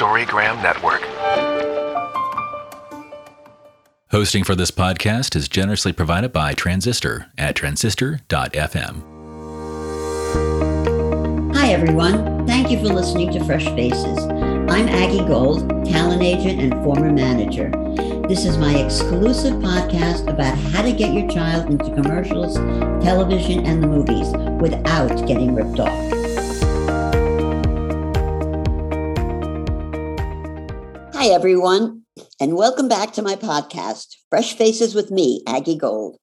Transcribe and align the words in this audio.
Storygram 0.00 0.62
Network. 0.62 1.02
Hosting 4.10 4.44
for 4.44 4.54
this 4.54 4.70
podcast 4.70 5.36
is 5.36 5.46
generously 5.46 5.92
provided 5.92 6.32
by 6.32 6.54
Transistor 6.54 7.26
at 7.36 7.54
transistor.fm. 7.54 9.02
Hi, 11.54 11.72
everyone. 11.72 12.46
Thank 12.46 12.70
you 12.70 12.78
for 12.78 12.86
listening 12.86 13.30
to 13.32 13.44
Fresh 13.44 13.66
Faces. 13.66 14.24
I'm 14.24 14.88
Aggie 14.88 15.26
Gold, 15.26 15.68
talent 15.84 16.22
agent 16.22 16.62
and 16.62 16.72
former 16.82 17.12
manager. 17.12 17.70
This 18.26 18.46
is 18.46 18.56
my 18.56 18.74
exclusive 18.76 19.56
podcast 19.56 20.30
about 20.32 20.56
how 20.72 20.80
to 20.80 20.92
get 20.92 21.12
your 21.12 21.28
child 21.28 21.70
into 21.70 21.94
commercials, 21.94 22.54
television, 23.04 23.66
and 23.66 23.82
the 23.82 23.86
movies 23.86 24.32
without 24.62 25.26
getting 25.26 25.54
ripped 25.54 25.78
off. 25.78 26.19
Hi, 31.20 31.26
everyone, 31.26 32.04
and 32.40 32.56
welcome 32.56 32.88
back 32.88 33.12
to 33.12 33.20
my 33.20 33.34
podcast, 33.34 34.16
Fresh 34.30 34.54
Faces 34.54 34.94
with 34.94 35.10
me, 35.10 35.42
Aggie 35.46 35.76
Gold. 35.76 36.16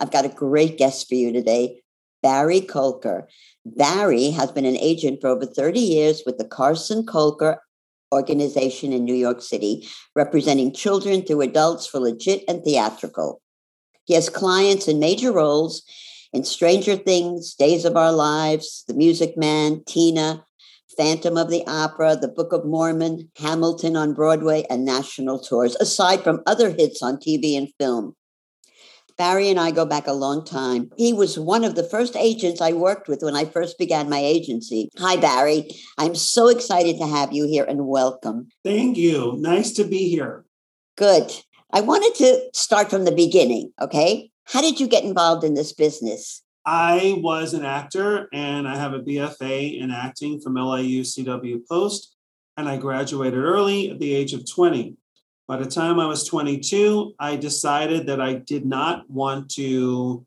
I've 0.00 0.10
got 0.10 0.24
a 0.24 0.28
great 0.28 0.76
guest 0.76 1.08
for 1.08 1.14
you 1.14 1.32
today, 1.32 1.82
Barry 2.24 2.60
Kolker. 2.60 3.26
Barry 3.64 4.30
has 4.30 4.50
been 4.50 4.64
an 4.64 4.76
agent 4.78 5.20
for 5.20 5.28
over 5.28 5.46
30 5.46 5.78
years 5.78 6.24
with 6.26 6.38
the 6.38 6.44
Carson 6.44 7.06
Kolker 7.06 7.58
organization 8.12 8.92
in 8.92 9.04
New 9.04 9.14
York 9.14 9.42
City, 9.42 9.86
representing 10.16 10.74
children 10.74 11.22
through 11.22 11.42
adults 11.42 11.86
for 11.86 12.00
legit 12.00 12.42
and 12.48 12.64
theatrical. 12.64 13.40
He 14.06 14.14
has 14.14 14.28
clients 14.28 14.88
in 14.88 14.98
major 14.98 15.30
roles 15.30 15.84
in 16.32 16.42
Stranger 16.42 16.96
Things, 16.96 17.54
Days 17.54 17.84
of 17.84 17.96
Our 17.96 18.10
Lives, 18.10 18.82
The 18.88 18.94
Music 18.94 19.36
Man, 19.36 19.84
Tina, 19.86 20.44
Phantom 20.96 21.36
of 21.36 21.50
the 21.50 21.64
Opera, 21.66 22.16
The 22.16 22.28
Book 22.28 22.52
of 22.52 22.64
Mormon, 22.64 23.30
Hamilton 23.38 23.96
on 23.96 24.14
Broadway, 24.14 24.64
and 24.68 24.84
national 24.84 25.38
tours, 25.38 25.76
aside 25.76 26.22
from 26.22 26.42
other 26.46 26.70
hits 26.70 27.02
on 27.02 27.16
TV 27.16 27.56
and 27.56 27.68
film. 27.78 28.14
Barry 29.18 29.50
and 29.50 29.60
I 29.60 29.70
go 29.70 29.84
back 29.84 30.06
a 30.06 30.12
long 30.12 30.44
time. 30.44 30.90
He 30.96 31.12
was 31.12 31.38
one 31.38 31.64
of 31.64 31.74
the 31.74 31.84
first 31.84 32.16
agents 32.16 32.60
I 32.60 32.72
worked 32.72 33.08
with 33.08 33.22
when 33.22 33.36
I 33.36 33.44
first 33.44 33.78
began 33.78 34.08
my 34.08 34.18
agency. 34.18 34.88
Hi, 34.98 35.16
Barry. 35.16 35.68
I'm 35.98 36.14
so 36.14 36.48
excited 36.48 36.98
to 36.98 37.06
have 37.06 37.32
you 37.32 37.46
here 37.46 37.64
and 37.64 37.86
welcome. 37.86 38.48
Thank 38.64 38.96
you. 38.96 39.34
Nice 39.38 39.72
to 39.72 39.84
be 39.84 40.08
here. 40.08 40.44
Good. 40.96 41.30
I 41.72 41.80
wanted 41.80 42.14
to 42.16 42.50
start 42.52 42.90
from 42.90 43.04
the 43.04 43.12
beginning, 43.12 43.72
okay? 43.80 44.30
How 44.44 44.60
did 44.60 44.80
you 44.80 44.86
get 44.86 45.04
involved 45.04 45.44
in 45.44 45.54
this 45.54 45.72
business? 45.72 46.42
I 46.64 47.16
was 47.18 47.54
an 47.54 47.64
actor 47.64 48.28
and 48.32 48.68
I 48.68 48.76
have 48.76 48.92
a 48.92 49.00
BFA 49.00 49.80
in 49.80 49.90
acting 49.90 50.40
from 50.40 50.54
LIU 50.54 51.02
CW 51.02 51.66
Post, 51.68 52.14
and 52.56 52.68
I 52.68 52.76
graduated 52.76 53.38
early 53.38 53.90
at 53.90 53.98
the 53.98 54.14
age 54.14 54.32
of 54.32 54.48
20. 54.48 54.96
By 55.48 55.56
the 55.56 55.66
time 55.66 55.98
I 55.98 56.06
was 56.06 56.24
22, 56.24 57.14
I 57.18 57.36
decided 57.36 58.06
that 58.06 58.20
I 58.20 58.34
did 58.34 58.64
not 58.64 59.08
want 59.10 59.50
to 59.54 60.24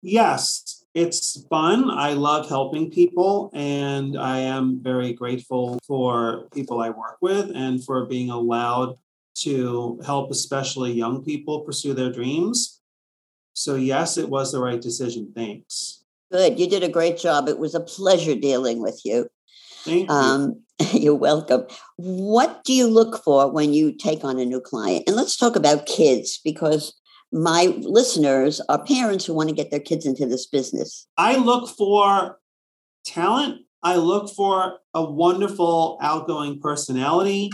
Yes, 0.00 0.86
it's 0.94 1.44
fun. 1.50 1.90
I 1.90 2.14
love 2.14 2.48
helping 2.48 2.90
people, 2.90 3.50
and 3.52 4.18
I 4.18 4.38
am 4.38 4.82
very 4.82 5.12
grateful 5.12 5.78
for 5.86 6.48
people 6.54 6.80
I 6.80 6.88
work 6.88 7.18
with 7.20 7.50
and 7.54 7.84
for 7.84 8.06
being 8.06 8.30
allowed 8.30 8.96
to 9.44 10.00
help, 10.04 10.30
especially 10.30 10.92
young 10.92 11.24
people, 11.24 11.60
pursue 11.60 11.94
their 11.94 12.12
dreams. 12.12 12.80
So, 13.54 13.74
yes, 13.74 14.16
it 14.16 14.28
was 14.28 14.52
the 14.52 14.60
right 14.60 14.80
decision. 14.80 15.32
Thanks. 15.34 16.04
Good. 16.30 16.58
You 16.58 16.68
did 16.68 16.82
a 16.82 16.88
great 16.88 17.18
job. 17.18 17.48
It 17.48 17.58
was 17.58 17.74
a 17.74 17.80
pleasure 17.80 18.34
dealing 18.34 18.80
with 18.80 19.02
you. 19.04 19.28
Thank 19.84 20.08
you. 20.08 20.14
Um, 20.14 20.62
you're 20.92 21.14
welcome. 21.14 21.66
What 21.96 22.64
do 22.64 22.72
you 22.72 22.86
look 22.86 23.22
for 23.22 23.50
when 23.50 23.74
you 23.74 23.92
take 23.92 24.24
on 24.24 24.38
a 24.38 24.44
new 24.44 24.60
client? 24.60 25.04
And 25.06 25.16
let's 25.16 25.36
talk 25.36 25.56
about 25.56 25.86
kids 25.86 26.40
because 26.42 26.94
my 27.32 27.74
listeners 27.80 28.60
are 28.68 28.82
parents 28.84 29.24
who 29.24 29.34
want 29.34 29.48
to 29.48 29.54
get 29.54 29.70
their 29.70 29.80
kids 29.80 30.06
into 30.06 30.26
this 30.26 30.46
business. 30.46 31.06
I 31.16 31.36
look 31.36 31.68
for 31.68 32.38
talent. 33.04 33.62
I 33.82 33.96
look 33.96 34.30
for 34.30 34.78
a 34.94 35.04
wonderful, 35.04 35.98
outgoing 36.00 36.60
personality. 36.60 37.50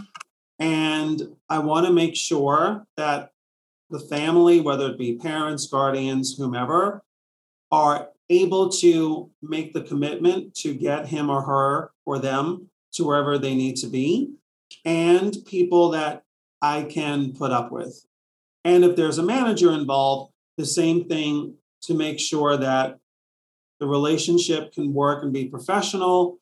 And 0.58 1.22
I 1.48 1.58
want 1.60 1.86
to 1.86 1.92
make 1.92 2.14
sure 2.14 2.86
that 2.96 3.30
the 3.90 4.00
family, 4.00 4.60
whether 4.60 4.90
it 4.90 4.98
be 4.98 5.16
parents, 5.16 5.66
guardians, 5.66 6.36
whomever, 6.36 7.02
are 7.70 8.08
able 8.28 8.68
to 8.68 9.30
make 9.42 9.72
the 9.72 9.82
commitment 9.82 10.54
to 10.54 10.74
get 10.74 11.08
him 11.08 11.30
or 11.30 11.42
her 11.42 11.90
or 12.04 12.18
them 12.18 12.68
to 12.92 13.04
wherever 13.04 13.38
they 13.38 13.54
need 13.54 13.76
to 13.76 13.86
be, 13.86 14.32
and 14.84 15.36
people 15.46 15.90
that 15.90 16.22
I 16.60 16.82
can 16.82 17.32
put 17.32 17.50
up 17.50 17.72
with. 17.72 18.04
And 18.64 18.84
if 18.84 18.96
there's 18.96 19.18
a 19.18 19.22
manager 19.22 19.72
involved, 19.72 20.32
the 20.56 20.66
same 20.66 21.04
thing 21.08 21.54
to 21.82 21.94
make 21.94 22.18
sure 22.18 22.56
that 22.56 22.98
the 23.80 23.86
relationship 23.86 24.72
can 24.72 24.92
work 24.92 25.22
and 25.22 25.32
be 25.32 25.46
professional 25.46 26.38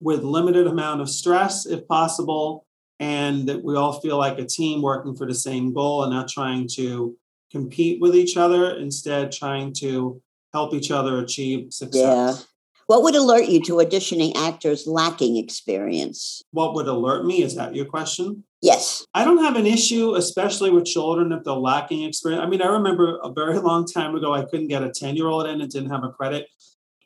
with 0.00 0.22
limited 0.22 0.66
amount 0.66 1.00
of 1.00 1.08
stress 1.08 1.64
if 1.66 1.88
possible 1.88 2.63
and 3.00 3.48
that 3.48 3.62
we 3.62 3.76
all 3.76 4.00
feel 4.00 4.18
like 4.18 4.38
a 4.38 4.44
team 4.44 4.82
working 4.82 5.16
for 5.16 5.26
the 5.26 5.34
same 5.34 5.72
goal 5.72 6.04
and 6.04 6.12
not 6.12 6.28
trying 6.28 6.68
to 6.74 7.16
compete 7.50 8.00
with 8.00 8.14
each 8.14 8.36
other 8.36 8.76
instead 8.76 9.32
trying 9.32 9.72
to 9.72 10.20
help 10.52 10.74
each 10.74 10.90
other 10.90 11.18
achieve 11.18 11.72
success. 11.72 12.38
Yeah. 12.38 12.44
What 12.86 13.02
would 13.02 13.14
alert 13.14 13.48
you 13.48 13.62
to 13.62 13.74
auditioning 13.74 14.36
actors 14.36 14.86
lacking 14.86 15.38
experience? 15.38 16.42
What 16.50 16.74
would 16.74 16.86
alert 16.86 17.24
me? 17.24 17.42
Is 17.42 17.54
that 17.54 17.74
your 17.74 17.86
question? 17.86 18.44
Yes. 18.60 19.06
I 19.14 19.24
don't 19.24 19.42
have 19.42 19.56
an 19.56 19.66
issue, 19.66 20.14
especially 20.14 20.70
with 20.70 20.84
children, 20.84 21.32
if 21.32 21.44
they're 21.44 21.54
lacking 21.54 22.02
experience. 22.02 22.42
I 22.42 22.48
mean, 22.48 22.60
I 22.60 22.66
remember 22.66 23.18
a 23.22 23.32
very 23.32 23.58
long 23.58 23.86
time 23.86 24.14
ago, 24.14 24.34
I 24.34 24.44
couldn't 24.44 24.68
get 24.68 24.82
a 24.82 24.90
10 24.90 25.16
year 25.16 25.28
old 25.28 25.46
in 25.46 25.60
and 25.60 25.70
didn't 25.70 25.90
have 25.90 26.04
a 26.04 26.10
credit. 26.10 26.46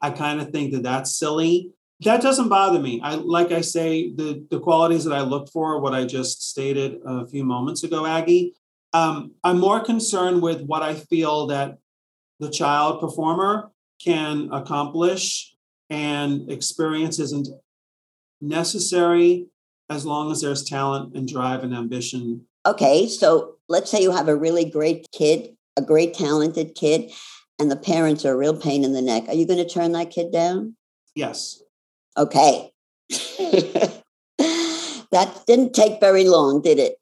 I 0.00 0.10
kind 0.10 0.40
of 0.40 0.50
think 0.50 0.72
that 0.72 0.82
that's 0.82 1.16
silly. 1.16 1.72
That 2.00 2.22
doesn't 2.22 2.48
bother 2.48 2.78
me. 2.78 3.00
I 3.02 3.16
like 3.16 3.50
I 3.50 3.60
say 3.60 4.12
the 4.14 4.46
the 4.50 4.60
qualities 4.60 5.04
that 5.04 5.14
I 5.14 5.22
look 5.22 5.50
for, 5.50 5.80
what 5.80 5.94
I 5.94 6.04
just 6.04 6.48
stated 6.48 7.00
a 7.04 7.26
few 7.26 7.44
moments 7.44 7.82
ago, 7.82 8.06
Aggie. 8.06 8.54
Um, 8.92 9.32
I'm 9.44 9.58
more 9.58 9.80
concerned 9.80 10.40
with 10.40 10.62
what 10.62 10.82
I 10.82 10.94
feel 10.94 11.48
that 11.48 11.78
the 12.38 12.50
child 12.50 13.00
performer 13.00 13.70
can 14.02 14.48
accomplish 14.52 15.54
and 15.90 16.50
experience 16.50 17.18
isn't 17.18 17.48
necessary 18.40 19.46
as 19.90 20.06
long 20.06 20.30
as 20.30 20.40
there's 20.40 20.64
talent 20.64 21.16
and 21.16 21.26
drive 21.26 21.64
and 21.64 21.74
ambition. 21.74 22.46
Okay, 22.66 23.08
so 23.08 23.56
let's 23.68 23.90
say 23.90 24.00
you 24.02 24.12
have 24.12 24.28
a 24.28 24.36
really 24.36 24.64
great 24.64 25.06
kid, 25.12 25.56
a 25.76 25.82
great 25.82 26.14
talented 26.14 26.74
kid, 26.74 27.10
and 27.58 27.70
the 27.70 27.76
parents 27.76 28.24
are 28.24 28.34
a 28.34 28.36
real 28.36 28.56
pain 28.56 28.84
in 28.84 28.92
the 28.92 29.02
neck. 29.02 29.24
Are 29.28 29.34
you 29.34 29.46
going 29.46 29.58
to 29.58 29.68
turn 29.68 29.92
that 29.92 30.10
kid 30.10 30.30
down? 30.30 30.76
Yes. 31.14 31.62
Okay. 32.18 32.70
that 35.10 35.42
didn't 35.46 35.72
take 35.72 36.00
very 36.00 36.24
long, 36.24 36.60
did 36.60 36.78
it? 36.78 36.96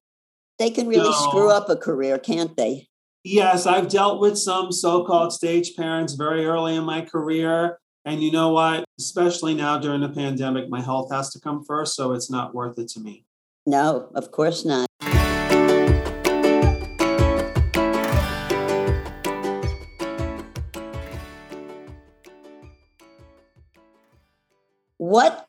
They 0.59 0.71
can 0.71 0.87
really 0.87 1.11
No. 1.11 1.13
screw 1.13 1.51
up 1.51 1.69
a 1.69 1.77
career, 1.77 2.19
can't 2.19 2.57
they? 2.57 2.89
Yes, 3.25 3.67
I've 3.67 3.89
dealt 3.89 4.21
with 4.21 4.39
some 4.39 4.71
so 4.71 5.05
called 5.05 5.33
stage 5.33 5.75
parents 5.75 6.13
very 6.13 6.47
early 6.47 6.77
in 6.77 6.85
my 6.85 7.01
career. 7.01 7.79
And 8.05 8.23
you 8.23 8.31
know 8.31 8.51
what? 8.51 8.85
Especially 9.01 9.55
now 9.55 9.79
during 9.79 10.01
the 10.03 10.09
pandemic, 10.09 10.69
my 10.69 10.81
health 10.81 11.11
has 11.11 11.31
to 11.31 11.41
come 11.41 11.65
first. 11.65 11.97
So 11.97 12.13
it's 12.13 12.31
not 12.31 12.55
worth 12.55 12.79
it 12.79 12.89
to 12.91 13.01
me. 13.01 13.25
No, 13.67 14.11
of 14.15 14.31
course 14.31 14.65
not. 14.65 14.87
What 25.07 25.47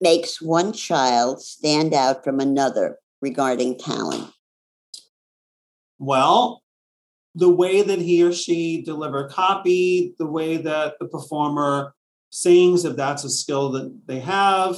makes 0.00 0.40
one 0.40 0.72
child 0.72 1.42
stand 1.42 1.92
out 1.92 2.22
from 2.22 2.38
another 2.38 2.98
regarding 3.20 3.76
talent? 3.76 4.30
Well, 5.98 6.62
the 7.34 7.48
way 7.48 7.82
that 7.82 7.98
he 7.98 8.22
or 8.22 8.32
she 8.32 8.80
deliver 8.80 9.28
copy, 9.28 10.14
the 10.20 10.26
way 10.26 10.56
that 10.58 10.94
the 11.00 11.08
performer 11.08 11.96
sings 12.30 12.84
if 12.84 12.94
that's 12.94 13.24
a 13.24 13.30
skill 13.30 13.72
that 13.72 14.06
they 14.06 14.20
have, 14.20 14.76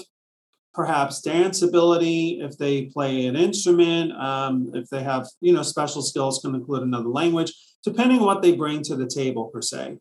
perhaps 0.73 1.21
dance 1.21 1.61
ability 1.61 2.41
if 2.41 2.57
they 2.57 2.87
play 2.87 3.27
an 3.27 3.37
instrument, 3.37 4.13
um, 4.13 4.71
if 4.73 4.89
they 4.89 5.03
have 5.03 5.29
you 5.43 5.53
know 5.53 5.63
special 5.63 6.01
skills 6.01 6.39
can 6.43 6.55
include 6.55 6.83
another 6.83 7.11
language, 7.11 7.53
depending 7.85 8.21
on 8.21 8.25
what 8.25 8.41
they 8.41 8.57
bring 8.57 8.81
to 8.85 8.97
the 8.97 9.07
table 9.07 9.51
per 9.53 9.61
se. 9.61 9.99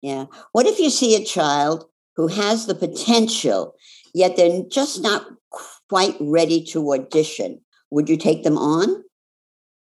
Yeah. 0.00 0.24
What 0.52 0.64
if 0.64 0.78
you 0.78 0.88
see 0.88 1.14
a 1.14 1.24
child 1.24 1.84
who 2.16 2.28
has 2.28 2.66
the 2.66 2.74
potential, 2.74 3.74
yet 4.14 4.36
they're 4.36 4.62
just 4.70 5.02
not 5.02 5.26
quite 5.88 6.16
ready 6.20 6.64
to 6.64 6.92
audition? 6.92 7.60
Would 7.90 8.08
you 8.08 8.16
take 8.16 8.42
them 8.42 8.58
on? 8.58 9.04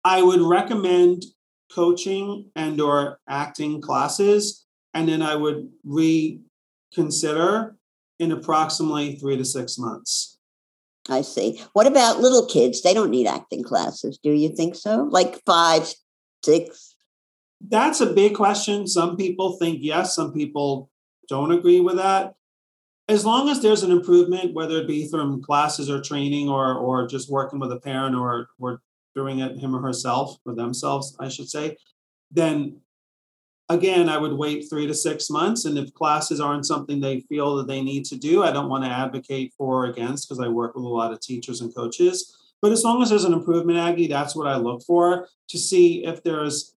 I 0.04 0.22
would 0.22 0.40
recommend 0.40 1.24
coaching 1.72 2.50
and 2.56 2.80
or 2.80 3.20
acting 3.28 3.80
classes 3.80 4.66
and 4.94 5.08
then 5.08 5.22
I 5.22 5.36
would 5.36 5.70
reconsider 5.84 7.76
in 8.18 8.32
approximately 8.32 9.16
3 9.16 9.36
to 9.38 9.44
6 9.44 9.78
months. 9.78 10.38
I 11.08 11.22
see. 11.22 11.60
What 11.72 11.86
about 11.86 12.20
little 12.20 12.46
kids? 12.46 12.82
They 12.82 12.94
don't 12.94 13.10
need 13.10 13.26
acting 13.26 13.64
classes. 13.64 14.18
Do 14.22 14.30
you 14.30 14.50
think 14.50 14.74
so? 14.74 15.08
Like 15.10 15.42
5, 15.44 15.94
6? 16.44 16.94
That's 17.68 18.00
a 18.00 18.12
big 18.12 18.34
question. 18.34 18.86
Some 18.86 19.16
people 19.16 19.56
think 19.56 19.78
yes, 19.80 20.14
some 20.14 20.32
people 20.32 20.90
don't 21.28 21.52
agree 21.52 21.80
with 21.80 21.96
that. 21.96 22.34
As 23.08 23.24
long 23.24 23.48
as 23.48 23.60
there's 23.60 23.82
an 23.82 23.90
improvement, 23.90 24.54
whether 24.54 24.78
it 24.78 24.86
be 24.86 25.08
from 25.08 25.42
classes 25.42 25.90
or 25.90 26.00
training 26.00 26.48
or 26.48 26.74
or 26.74 27.06
just 27.06 27.30
working 27.30 27.58
with 27.58 27.72
a 27.72 27.80
parent 27.80 28.14
or 28.14 28.48
or 28.58 28.80
doing 29.14 29.40
it 29.40 29.58
him 29.58 29.74
or 29.74 29.82
herself 29.82 30.38
or 30.46 30.54
themselves, 30.54 31.16
I 31.20 31.28
should 31.28 31.48
say, 31.48 31.76
then 32.30 32.80
again, 33.68 34.08
I 34.08 34.18
would 34.18 34.34
wait 34.34 34.68
three 34.68 34.86
to 34.86 34.94
six 34.94 35.30
months. 35.30 35.64
And 35.64 35.78
if 35.78 35.92
classes 35.94 36.40
aren't 36.40 36.66
something 36.66 37.00
they 37.00 37.20
feel 37.20 37.56
that 37.56 37.66
they 37.66 37.82
need 37.82 38.04
to 38.06 38.16
do, 38.16 38.42
I 38.42 38.52
don't 38.52 38.68
want 38.68 38.84
to 38.84 38.90
advocate 38.90 39.52
for 39.56 39.84
or 39.84 39.86
against 39.86 40.28
because 40.28 40.40
I 40.40 40.48
work 40.48 40.74
with 40.74 40.84
a 40.84 40.88
lot 40.88 41.12
of 41.12 41.20
teachers 41.20 41.60
and 41.60 41.74
coaches. 41.74 42.36
But 42.60 42.72
as 42.72 42.84
long 42.84 43.02
as 43.02 43.10
there's 43.10 43.24
an 43.24 43.32
improvement, 43.32 43.78
Aggie, 43.78 44.06
that's 44.06 44.36
what 44.36 44.46
I 44.46 44.56
look 44.56 44.82
for 44.84 45.28
to 45.48 45.58
see 45.58 46.04
if 46.04 46.22
there's 46.22 46.74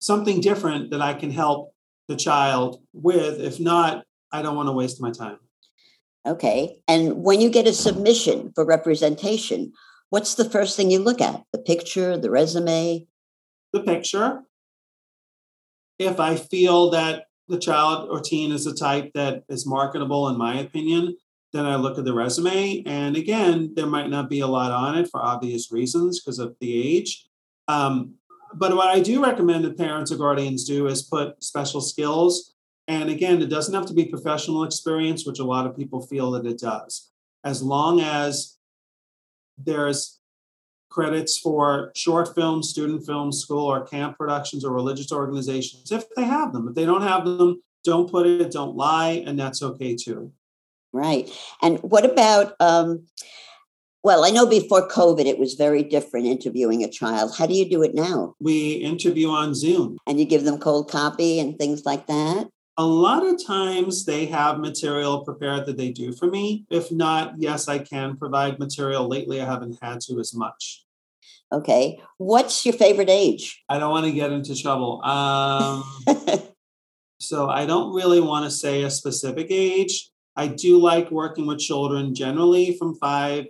something 0.00 0.40
different 0.40 0.90
that 0.90 1.00
I 1.00 1.14
can 1.14 1.30
help 1.30 1.74
the 2.08 2.16
child 2.16 2.80
with. 2.92 3.40
If 3.40 3.60
not, 3.60 4.04
I 4.32 4.42
don't 4.42 4.56
want 4.56 4.68
to 4.68 4.72
waste 4.72 5.00
my 5.00 5.10
time. 5.10 5.38
Okay. 6.26 6.80
And 6.88 7.22
when 7.22 7.40
you 7.40 7.50
get 7.50 7.66
a 7.66 7.72
submission 7.72 8.52
for 8.54 8.64
representation, 8.64 9.72
what's 10.10 10.34
the 10.34 10.48
first 10.48 10.76
thing 10.76 10.90
you 10.90 10.98
look 10.98 11.20
at? 11.20 11.42
The 11.52 11.58
picture, 11.58 12.18
the 12.18 12.30
resume? 12.30 13.06
The 13.72 13.80
picture. 13.80 14.42
If 15.98 16.20
I 16.20 16.36
feel 16.36 16.90
that 16.90 17.24
the 17.48 17.58
child 17.58 18.08
or 18.10 18.20
teen 18.20 18.52
is 18.52 18.66
a 18.66 18.74
type 18.74 19.12
that 19.14 19.44
is 19.48 19.66
marketable, 19.66 20.28
in 20.28 20.36
my 20.36 20.58
opinion, 20.58 21.16
then 21.52 21.64
I 21.64 21.76
look 21.76 21.98
at 21.98 22.04
the 22.04 22.12
resume. 22.12 22.82
And 22.84 23.16
again, 23.16 23.72
there 23.74 23.86
might 23.86 24.10
not 24.10 24.28
be 24.28 24.40
a 24.40 24.46
lot 24.46 24.70
on 24.70 24.98
it 24.98 25.08
for 25.10 25.20
obvious 25.20 25.72
reasons 25.72 26.20
because 26.20 26.38
of 26.38 26.54
the 26.60 26.96
age. 26.96 27.26
Um, 27.68 28.14
but 28.54 28.76
what 28.76 28.88
I 28.88 29.00
do 29.00 29.22
recommend 29.22 29.64
that 29.64 29.76
parents 29.76 30.10
or 30.10 30.16
guardians 30.16 30.64
do 30.64 30.86
is 30.86 31.02
put 31.02 31.42
special 31.42 31.80
skills. 31.80 32.54
And 32.86 33.10
again, 33.10 33.42
it 33.42 33.50
doesn't 33.50 33.74
have 33.74 33.86
to 33.86 33.94
be 33.94 34.06
professional 34.06 34.64
experience, 34.64 35.26
which 35.26 35.38
a 35.38 35.44
lot 35.44 35.66
of 35.66 35.76
people 35.76 36.00
feel 36.00 36.30
that 36.32 36.46
it 36.46 36.58
does. 36.58 37.10
As 37.44 37.62
long 37.62 38.00
as 38.00 38.56
there's 39.58 40.18
credits 40.90 41.36
for 41.36 41.92
short 41.94 42.34
films, 42.34 42.70
student 42.70 43.04
films, 43.04 43.40
school 43.40 43.66
or 43.66 43.86
camp 43.86 44.16
productions 44.16 44.64
or 44.64 44.72
religious 44.72 45.12
organizations, 45.12 45.92
if 45.92 46.04
they 46.14 46.24
have 46.24 46.52
them. 46.52 46.68
If 46.68 46.74
they 46.74 46.86
don't 46.86 47.02
have 47.02 47.24
them, 47.24 47.62
don't 47.84 48.10
put 48.10 48.26
it, 48.26 48.50
don't 48.50 48.76
lie, 48.76 49.22
and 49.26 49.38
that's 49.38 49.62
okay 49.62 49.94
too. 49.94 50.32
Right. 50.92 51.30
And 51.62 51.78
what 51.80 52.04
about 52.04 52.54
um, 52.60 53.06
well, 54.04 54.24
I 54.24 54.30
know 54.30 54.46
before 54.46 54.88
COVID, 54.88 55.26
it 55.26 55.38
was 55.38 55.54
very 55.54 55.82
different 55.82 56.26
interviewing 56.26 56.84
a 56.84 56.88
child. 56.88 57.34
How 57.36 57.46
do 57.46 57.54
you 57.54 57.68
do 57.68 57.82
it 57.82 57.94
now? 57.94 58.34
We 58.40 58.74
interview 58.74 59.28
on 59.28 59.54
Zoom. 59.54 59.98
And 60.06 60.20
you 60.20 60.24
give 60.24 60.44
them 60.44 60.58
cold 60.58 60.90
copy 60.90 61.40
and 61.40 61.58
things 61.58 61.84
like 61.84 62.06
that? 62.06 62.48
A 62.76 62.86
lot 62.86 63.26
of 63.26 63.44
times 63.44 64.04
they 64.04 64.26
have 64.26 64.60
material 64.60 65.24
prepared 65.24 65.66
that 65.66 65.76
they 65.76 65.90
do 65.90 66.12
for 66.12 66.28
me. 66.28 66.64
If 66.70 66.92
not, 66.92 67.34
yes, 67.36 67.66
I 67.66 67.78
can 67.80 68.16
provide 68.16 68.60
material. 68.60 69.08
Lately, 69.08 69.40
I 69.40 69.46
haven't 69.46 69.78
had 69.82 70.00
to 70.02 70.20
as 70.20 70.32
much. 70.32 70.84
Okay. 71.50 72.00
What's 72.18 72.64
your 72.64 72.74
favorite 72.74 73.10
age? 73.10 73.64
I 73.68 73.80
don't 73.80 73.90
want 73.90 74.06
to 74.06 74.12
get 74.12 74.30
into 74.30 74.54
trouble. 74.54 75.02
Um, 75.02 75.82
so 77.18 77.48
I 77.48 77.66
don't 77.66 77.94
really 77.94 78.20
want 78.20 78.44
to 78.44 78.50
say 78.50 78.84
a 78.84 78.90
specific 78.90 79.48
age. 79.50 80.08
I 80.36 80.46
do 80.46 80.78
like 80.78 81.10
working 81.10 81.48
with 81.48 81.58
children 81.58 82.14
generally 82.14 82.76
from 82.78 82.94
five 82.94 83.46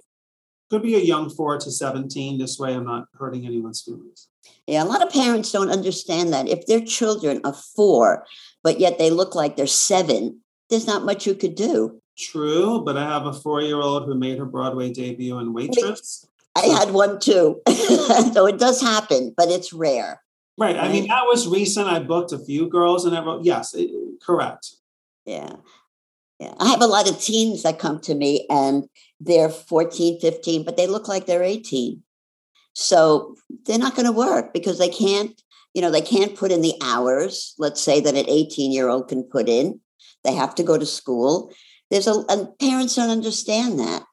could 0.71 0.83
be 0.83 0.97
a 0.97 1.01
young 1.01 1.31
four 1.31 1.59
to 1.59 1.71
17. 1.71 2.39
This 2.39 2.59
way, 2.59 2.75
I'm 2.75 2.85
not 2.85 3.07
hurting 3.19 3.47
anyone's 3.47 3.83
feelings. 3.83 4.29
Yeah, 4.67 4.83
a 4.83 4.87
lot 4.87 5.03
of 5.03 5.13
parents 5.13 5.51
don't 5.53 5.71
understand 5.71 6.33
that. 6.33 6.49
If 6.49 6.67
their 6.67 6.81
children 6.81 7.41
are 7.45 7.55
four, 7.55 8.27
but 8.63 8.81
yet 8.81 8.99
they 8.99 9.11
look 9.11 9.35
like 9.35 9.57
they're 9.57 9.67
seven, 9.67 10.41
there's 10.69 10.87
not 10.87 11.05
much 11.05 11.27
you 11.27 11.35
could 11.35 11.55
do. 11.55 12.01
True, 12.19 12.83
but 12.85 12.97
I 12.97 13.05
have 13.05 13.27
a 13.27 13.33
four 13.33 13.63
year 13.63 13.77
old 13.81 14.07
who 14.07 14.15
made 14.15 14.39
her 14.39 14.45
Broadway 14.45 14.93
debut 14.93 15.39
in 15.39 15.55
Waitress. 15.55 16.27
I 16.57 16.67
had 16.67 16.91
one 16.91 17.21
too. 17.21 17.61
so 17.69 18.47
it 18.47 18.59
does 18.59 18.81
happen, 18.81 19.33
but 19.37 19.49
it's 19.49 19.73
rare. 19.73 20.21
Right. 20.59 20.77
I 20.77 20.89
mean, 20.91 21.07
that 21.07 21.23
was 21.27 21.47
recent. 21.47 21.87
I 21.87 22.01
booked 22.01 22.33
a 22.33 22.39
few 22.39 22.69
girls 22.69 23.05
and 23.05 23.17
I 23.17 23.25
wrote, 23.25 23.45
yes, 23.45 23.75
it, 23.75 23.91
correct. 24.21 24.75
Yeah. 25.25 25.53
Yeah. 26.41 26.55
I 26.59 26.69
have 26.69 26.83
a 26.83 26.87
lot 26.87 27.09
of 27.09 27.21
teens 27.21 27.63
that 27.63 27.79
come 27.79 28.01
to 28.01 28.15
me 28.15 28.45
and 28.51 28.89
they're 29.21 29.49
14, 29.49 30.21
15, 30.21 30.65
but 30.65 30.77
they 30.77 30.87
look 30.87 31.09
like 31.09 31.27
they're 31.27 31.43
18. 31.43 32.03
So 32.73 33.35
they're 33.67 33.79
not 33.79 33.97
going 33.97 34.07
to 34.07 34.13
work 34.13 34.53
because 34.53 34.79
they 34.79 34.89
can't, 34.89 35.41
you 35.75 35.83
know, 35.83 35.91
they 35.91 36.01
can't 36.01 36.37
put 36.37 36.53
in 36.53 36.63
the 36.63 36.75
hours, 36.83 37.55
let's 37.59 37.81
say 37.81 38.01
that 38.01 38.15
an 38.15 38.29
18 38.29 38.73
year 38.73 38.89
old 38.89 39.09
can 39.09 39.25
put 39.25 39.49
in. 39.49 39.81
They 40.25 40.35
have 40.35 40.55
to 40.57 40.63
go 40.63 40.79
to 40.79 40.87
school. 40.87 41.53
There's 41.91 42.07
a, 42.07 42.25
and 42.29 42.57
parents 42.59 42.95
don't 42.97 43.11
understand 43.11 43.79
that. 43.81 44.05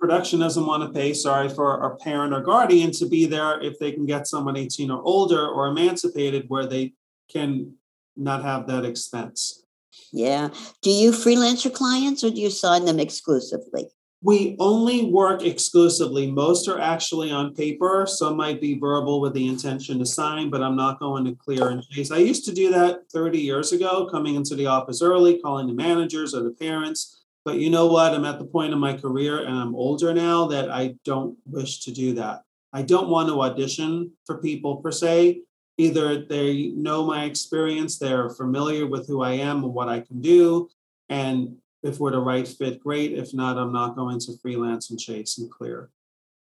Production 0.00 0.40
doesn't 0.40 0.66
want 0.66 0.82
to 0.82 0.98
pay, 0.98 1.14
sorry, 1.14 1.48
for 1.48 1.80
a 1.82 1.96
parent 1.96 2.34
or 2.34 2.42
guardian 2.42 2.90
to 2.92 3.06
be 3.06 3.24
there 3.24 3.60
if 3.62 3.78
they 3.78 3.92
can 3.92 4.04
get 4.04 4.26
someone 4.26 4.56
18 4.56 4.90
or 4.90 5.02
older 5.02 5.46
or 5.48 5.68
emancipated 5.68 6.44
where 6.48 6.66
they 6.66 6.92
can 7.30 7.74
not 8.16 8.42
have 8.42 8.66
that 8.66 8.84
expense. 8.84 9.64
Yeah. 10.12 10.48
Do 10.82 10.90
you 10.90 11.12
freelance 11.12 11.64
your 11.64 11.72
clients 11.72 12.22
or 12.24 12.30
do 12.30 12.40
you 12.40 12.50
sign 12.50 12.84
them 12.84 13.00
exclusively? 13.00 13.86
We 14.20 14.56
only 14.58 15.04
work 15.04 15.42
exclusively. 15.42 16.30
Most 16.30 16.66
are 16.68 16.80
actually 16.80 17.30
on 17.30 17.54
paper. 17.54 18.04
Some 18.08 18.36
might 18.36 18.60
be 18.60 18.76
verbal 18.76 19.20
with 19.20 19.32
the 19.32 19.46
intention 19.46 20.00
to 20.00 20.06
sign, 20.06 20.50
but 20.50 20.60
I'm 20.60 20.74
not 20.74 20.98
going 20.98 21.24
to 21.26 21.36
clear 21.36 21.68
and 21.68 21.82
chase. 21.84 22.10
I 22.10 22.18
used 22.18 22.44
to 22.46 22.52
do 22.52 22.70
that 22.72 23.02
30 23.12 23.38
years 23.38 23.72
ago, 23.72 24.08
coming 24.10 24.34
into 24.34 24.56
the 24.56 24.66
office 24.66 25.02
early, 25.02 25.40
calling 25.40 25.68
the 25.68 25.72
managers 25.72 26.34
or 26.34 26.42
the 26.42 26.50
parents. 26.50 27.22
But 27.44 27.58
you 27.58 27.70
know 27.70 27.86
what? 27.86 28.12
I'm 28.12 28.24
at 28.24 28.40
the 28.40 28.44
point 28.44 28.72
in 28.72 28.78
my 28.80 28.94
career 28.94 29.44
and 29.44 29.56
I'm 29.56 29.74
older 29.76 30.12
now 30.12 30.46
that 30.48 30.68
I 30.68 30.96
don't 31.04 31.38
wish 31.46 31.80
to 31.84 31.92
do 31.92 32.14
that. 32.14 32.42
I 32.72 32.82
don't 32.82 33.08
want 33.08 33.28
to 33.28 33.40
audition 33.40 34.12
for 34.26 34.38
people 34.38 34.78
per 34.78 34.90
se. 34.90 35.42
Either 35.78 36.24
they 36.24 36.72
know 36.74 37.06
my 37.06 37.24
experience, 37.24 37.98
they're 37.98 38.30
familiar 38.30 38.86
with 38.86 39.06
who 39.06 39.22
I 39.22 39.32
am 39.32 39.62
and 39.62 39.72
what 39.72 39.88
I 39.88 40.00
can 40.00 40.20
do, 40.20 40.68
and 41.08 41.56
if 41.82 41.98
we're 41.98 42.12
the 42.12 42.20
right 42.20 42.46
fit, 42.46 42.80
great. 42.80 43.12
If 43.12 43.34
not, 43.34 43.56
I'm 43.56 43.72
not 43.72 43.96
going 43.96 44.18
to 44.20 44.38
freelance 44.40 44.90
and 44.90 44.98
chase 44.98 45.38
and 45.38 45.50
clear. 45.50 45.90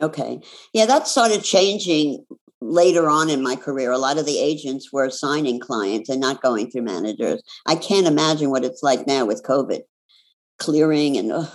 Okay. 0.02 0.42
Yeah, 0.74 0.86
that 0.88 1.08
started 1.08 1.44
changing 1.44 2.26
later 2.60 3.10
on 3.10 3.30
in 3.30 3.44
my 3.44 3.56
career. 3.56 3.92
A 3.92 3.98
lot 3.98 4.18
of 4.18 4.26
the 4.26 4.40
agents 4.40 4.92
were 4.92 5.10
signing 5.10 5.60
clients 5.60 6.10
and 6.10 6.20
not 6.20 6.42
going 6.42 6.70
through 6.70 6.84
managers. 6.84 7.42
I 7.68 7.76
can't 7.76 8.08
imagine 8.08 8.50
what 8.50 8.64
it's 8.64 8.84
like 8.84 9.06
now 9.08 9.26
with 9.26 9.44
COVID, 9.44 9.82
clearing 10.58 11.18
and. 11.18 11.32
Ugh. 11.32 11.50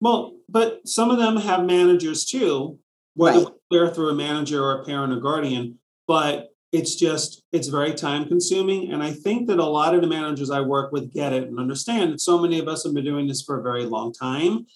Well, 0.00 0.34
but 0.48 0.86
some 0.86 1.10
of 1.10 1.18
them 1.18 1.36
have 1.36 1.64
managers 1.64 2.24
too, 2.24 2.78
whether 3.14 3.44
right. 3.44 3.54
clear 3.70 3.90
through 3.90 4.10
a 4.10 4.14
manager 4.14 4.64
or 4.64 4.80
a 4.80 4.84
parent 4.84 5.12
or 5.12 5.20
guardian. 5.20 5.78
But 6.06 6.49
it's 6.72 6.94
just 6.94 7.42
it's 7.52 7.68
very 7.68 7.92
time 7.92 8.26
consuming 8.26 8.92
and 8.92 9.02
i 9.02 9.10
think 9.10 9.48
that 9.48 9.58
a 9.58 9.64
lot 9.64 9.94
of 9.94 10.00
the 10.00 10.06
managers 10.06 10.50
i 10.50 10.60
work 10.60 10.92
with 10.92 11.12
get 11.12 11.32
it 11.32 11.48
and 11.48 11.58
understand 11.58 12.12
that 12.12 12.20
so 12.20 12.38
many 12.38 12.58
of 12.58 12.68
us 12.68 12.84
have 12.84 12.94
been 12.94 13.04
doing 13.04 13.26
this 13.26 13.42
for 13.42 13.58
a 13.58 13.62
very 13.62 13.84
long 13.84 14.12
time 14.12 14.66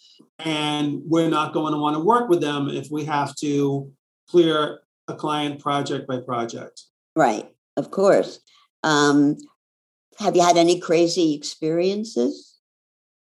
and 0.40 1.00
we're 1.06 1.30
not 1.30 1.52
going 1.52 1.72
to 1.72 1.78
want 1.78 1.94
to 1.94 2.02
work 2.02 2.28
with 2.28 2.40
them 2.40 2.68
if 2.68 2.90
we 2.90 3.04
have 3.04 3.34
to 3.36 3.90
clear 4.28 4.80
a 5.06 5.14
client 5.14 5.60
project 5.60 6.08
by 6.08 6.18
project. 6.18 6.82
Right 7.14 7.48
of 7.76 7.90
course. 7.90 8.40
Um, 8.82 9.36
have 10.18 10.36
you 10.36 10.42
had 10.42 10.56
any 10.56 10.78
crazy 10.78 11.34
experiences? 11.34 12.58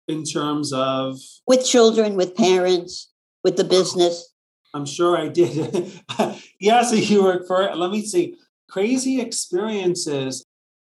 In 0.08 0.24
terms 0.24 0.72
of? 0.74 1.20
With 1.48 1.66
children 1.66 2.16
with 2.16 2.36
parents 2.36 3.12
with 3.44 3.58
the 3.58 3.64
business? 3.64 4.34
I'm 4.74 4.86
sure 4.86 5.18
I 5.18 5.30
did. 5.30 6.02
yes, 6.60 7.10
you 7.10 7.24
were 7.24 7.44
for. 7.48 7.74
Let 7.76 7.92
me 7.92 8.06
see 8.06 8.36
crazy 8.70 9.22
experiences. 9.22 10.46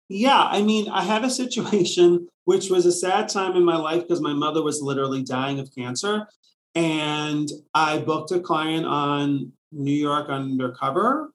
Yeah, 0.08 0.42
I 0.42 0.62
mean, 0.62 0.88
I 0.88 1.02
had 1.02 1.24
a 1.24 1.30
situation 1.30 2.28
which 2.44 2.68
was 2.70 2.86
a 2.86 2.92
sad 2.92 3.28
time 3.28 3.56
in 3.56 3.64
my 3.64 3.76
life 3.76 4.02
because 4.02 4.20
my 4.20 4.32
mother 4.32 4.62
was 4.62 4.82
literally 4.82 5.22
dying 5.22 5.58
of 5.58 5.74
cancer. 5.74 6.26
And 6.74 7.48
I 7.72 7.98
booked 7.98 8.32
a 8.32 8.40
client 8.40 8.84
on 8.84 9.52
New 9.72 9.92
York 9.92 10.28
Undercover. 10.28 11.32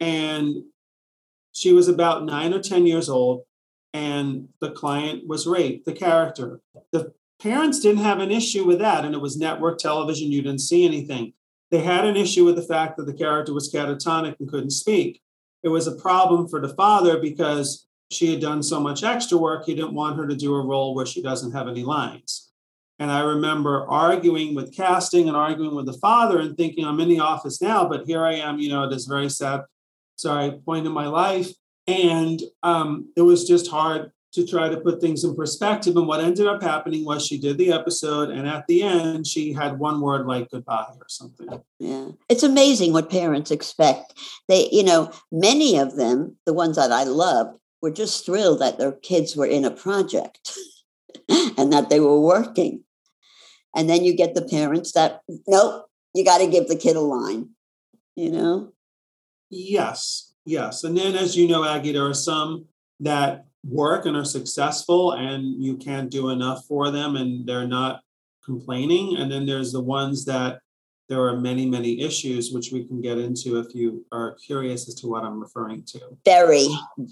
And 0.00 0.64
she 1.52 1.72
was 1.72 1.88
about 1.88 2.24
nine 2.24 2.54
or 2.54 2.62
10 2.62 2.86
years 2.86 3.08
old. 3.08 3.42
And 3.92 4.48
the 4.60 4.70
client 4.70 5.26
was 5.26 5.46
raped, 5.46 5.86
the 5.86 5.92
character. 5.92 6.60
The 6.92 7.12
parents 7.40 7.80
didn't 7.80 8.02
have 8.02 8.20
an 8.20 8.30
issue 8.30 8.64
with 8.64 8.78
that. 8.78 9.04
And 9.04 9.14
it 9.14 9.20
was 9.20 9.36
network 9.36 9.78
television. 9.78 10.30
You 10.30 10.42
didn't 10.42 10.60
see 10.60 10.84
anything. 10.84 11.32
They 11.70 11.80
had 11.80 12.06
an 12.06 12.16
issue 12.16 12.44
with 12.44 12.56
the 12.56 12.62
fact 12.62 12.96
that 12.96 13.06
the 13.06 13.14
character 13.14 13.52
was 13.52 13.72
catatonic 13.72 14.36
and 14.38 14.48
couldn't 14.48 14.70
speak. 14.70 15.20
It 15.62 15.68
was 15.68 15.86
a 15.86 15.96
problem 15.96 16.48
for 16.48 16.60
the 16.60 16.74
father 16.74 17.18
because 17.18 17.86
she 18.10 18.30
had 18.30 18.40
done 18.40 18.62
so 18.62 18.80
much 18.80 19.02
extra 19.02 19.36
work, 19.36 19.66
he 19.66 19.74
didn't 19.74 19.94
want 19.94 20.16
her 20.16 20.26
to 20.26 20.36
do 20.36 20.54
a 20.54 20.64
role 20.64 20.94
where 20.94 21.06
she 21.06 21.22
doesn't 21.22 21.52
have 21.52 21.68
any 21.68 21.82
lines. 21.82 22.50
And 22.98 23.10
I 23.10 23.20
remember 23.20 23.86
arguing 23.86 24.54
with 24.54 24.74
casting 24.74 25.28
and 25.28 25.36
arguing 25.36 25.74
with 25.74 25.86
the 25.86 25.92
father 25.92 26.40
and 26.40 26.56
thinking, 26.56 26.84
I'm 26.84 26.98
in 27.00 27.08
the 27.08 27.20
office 27.20 27.62
now, 27.62 27.88
but 27.88 28.06
here 28.06 28.24
I 28.24 28.34
am, 28.34 28.58
you 28.58 28.70
know, 28.70 28.84
at 28.84 28.90
this 28.90 29.06
very 29.06 29.28
sad, 29.28 29.62
sorry, 30.16 30.52
point 30.64 30.86
in 30.86 30.92
my 30.92 31.06
life. 31.06 31.50
And 31.86 32.40
um, 32.62 33.12
it 33.16 33.22
was 33.22 33.46
just 33.46 33.70
hard 33.70 34.10
to 34.32 34.46
try 34.46 34.68
to 34.68 34.78
put 34.78 35.00
things 35.00 35.24
in 35.24 35.34
perspective. 35.34 35.96
And 35.96 36.06
what 36.06 36.20
ended 36.20 36.46
up 36.46 36.62
happening 36.62 37.04
was 37.04 37.26
she 37.26 37.38
did 37.38 37.56
the 37.56 37.72
episode, 37.72 38.30
and 38.30 38.46
at 38.46 38.66
the 38.66 38.82
end, 38.82 39.26
she 39.26 39.52
had 39.52 39.78
one 39.78 40.00
word 40.00 40.26
like 40.26 40.50
goodbye 40.50 40.86
or 40.98 41.08
something. 41.08 41.48
Yeah. 41.78 42.08
It's 42.28 42.42
amazing 42.42 42.92
what 42.92 43.10
parents 43.10 43.50
expect. 43.50 44.14
They, 44.48 44.68
you 44.70 44.84
know, 44.84 45.12
many 45.32 45.78
of 45.78 45.96
them, 45.96 46.36
the 46.44 46.52
ones 46.52 46.76
that 46.76 46.92
I 46.92 47.04
loved, 47.04 47.58
were 47.80 47.90
just 47.90 48.26
thrilled 48.26 48.60
that 48.60 48.78
their 48.78 48.92
kids 48.92 49.36
were 49.36 49.46
in 49.46 49.64
a 49.64 49.70
project 49.70 50.52
and 51.56 51.72
that 51.72 51.90
they 51.90 52.00
were 52.00 52.20
working. 52.20 52.84
And 53.74 53.88
then 53.88 54.04
you 54.04 54.14
get 54.14 54.34
the 54.34 54.42
parents 54.42 54.92
that, 54.92 55.22
nope, 55.46 55.86
you 56.14 56.24
got 56.24 56.38
to 56.38 56.46
give 56.46 56.68
the 56.68 56.76
kid 56.76 56.96
a 56.96 57.00
line, 57.00 57.50
you 58.16 58.30
know? 58.30 58.72
Yes, 59.50 60.34
yes. 60.44 60.84
And 60.84 60.96
then, 60.96 61.14
as 61.14 61.36
you 61.36 61.46
know, 61.46 61.64
Aggie, 61.64 61.92
there 61.92 62.06
are 62.06 62.14
some 62.14 62.66
that 63.00 63.46
work 63.64 64.06
and 64.06 64.16
are 64.16 64.24
successful 64.24 65.12
and 65.12 65.62
you 65.62 65.76
can't 65.76 66.10
do 66.10 66.30
enough 66.30 66.64
for 66.66 66.90
them 66.90 67.16
and 67.16 67.46
they're 67.46 67.66
not 67.66 68.00
complaining. 68.44 69.16
And 69.16 69.30
then 69.30 69.46
there's 69.46 69.72
the 69.72 69.82
ones 69.82 70.24
that 70.26 70.60
there 71.08 71.24
are 71.26 71.40
many, 71.40 71.66
many 71.66 72.02
issues 72.02 72.52
which 72.52 72.70
we 72.70 72.84
can 72.84 73.00
get 73.00 73.18
into 73.18 73.58
if 73.58 73.74
you 73.74 74.04
are 74.12 74.34
curious 74.34 74.88
as 74.88 74.94
to 74.96 75.06
what 75.06 75.24
I'm 75.24 75.40
referring 75.40 75.82
to. 75.84 76.00
Very, 76.24 76.68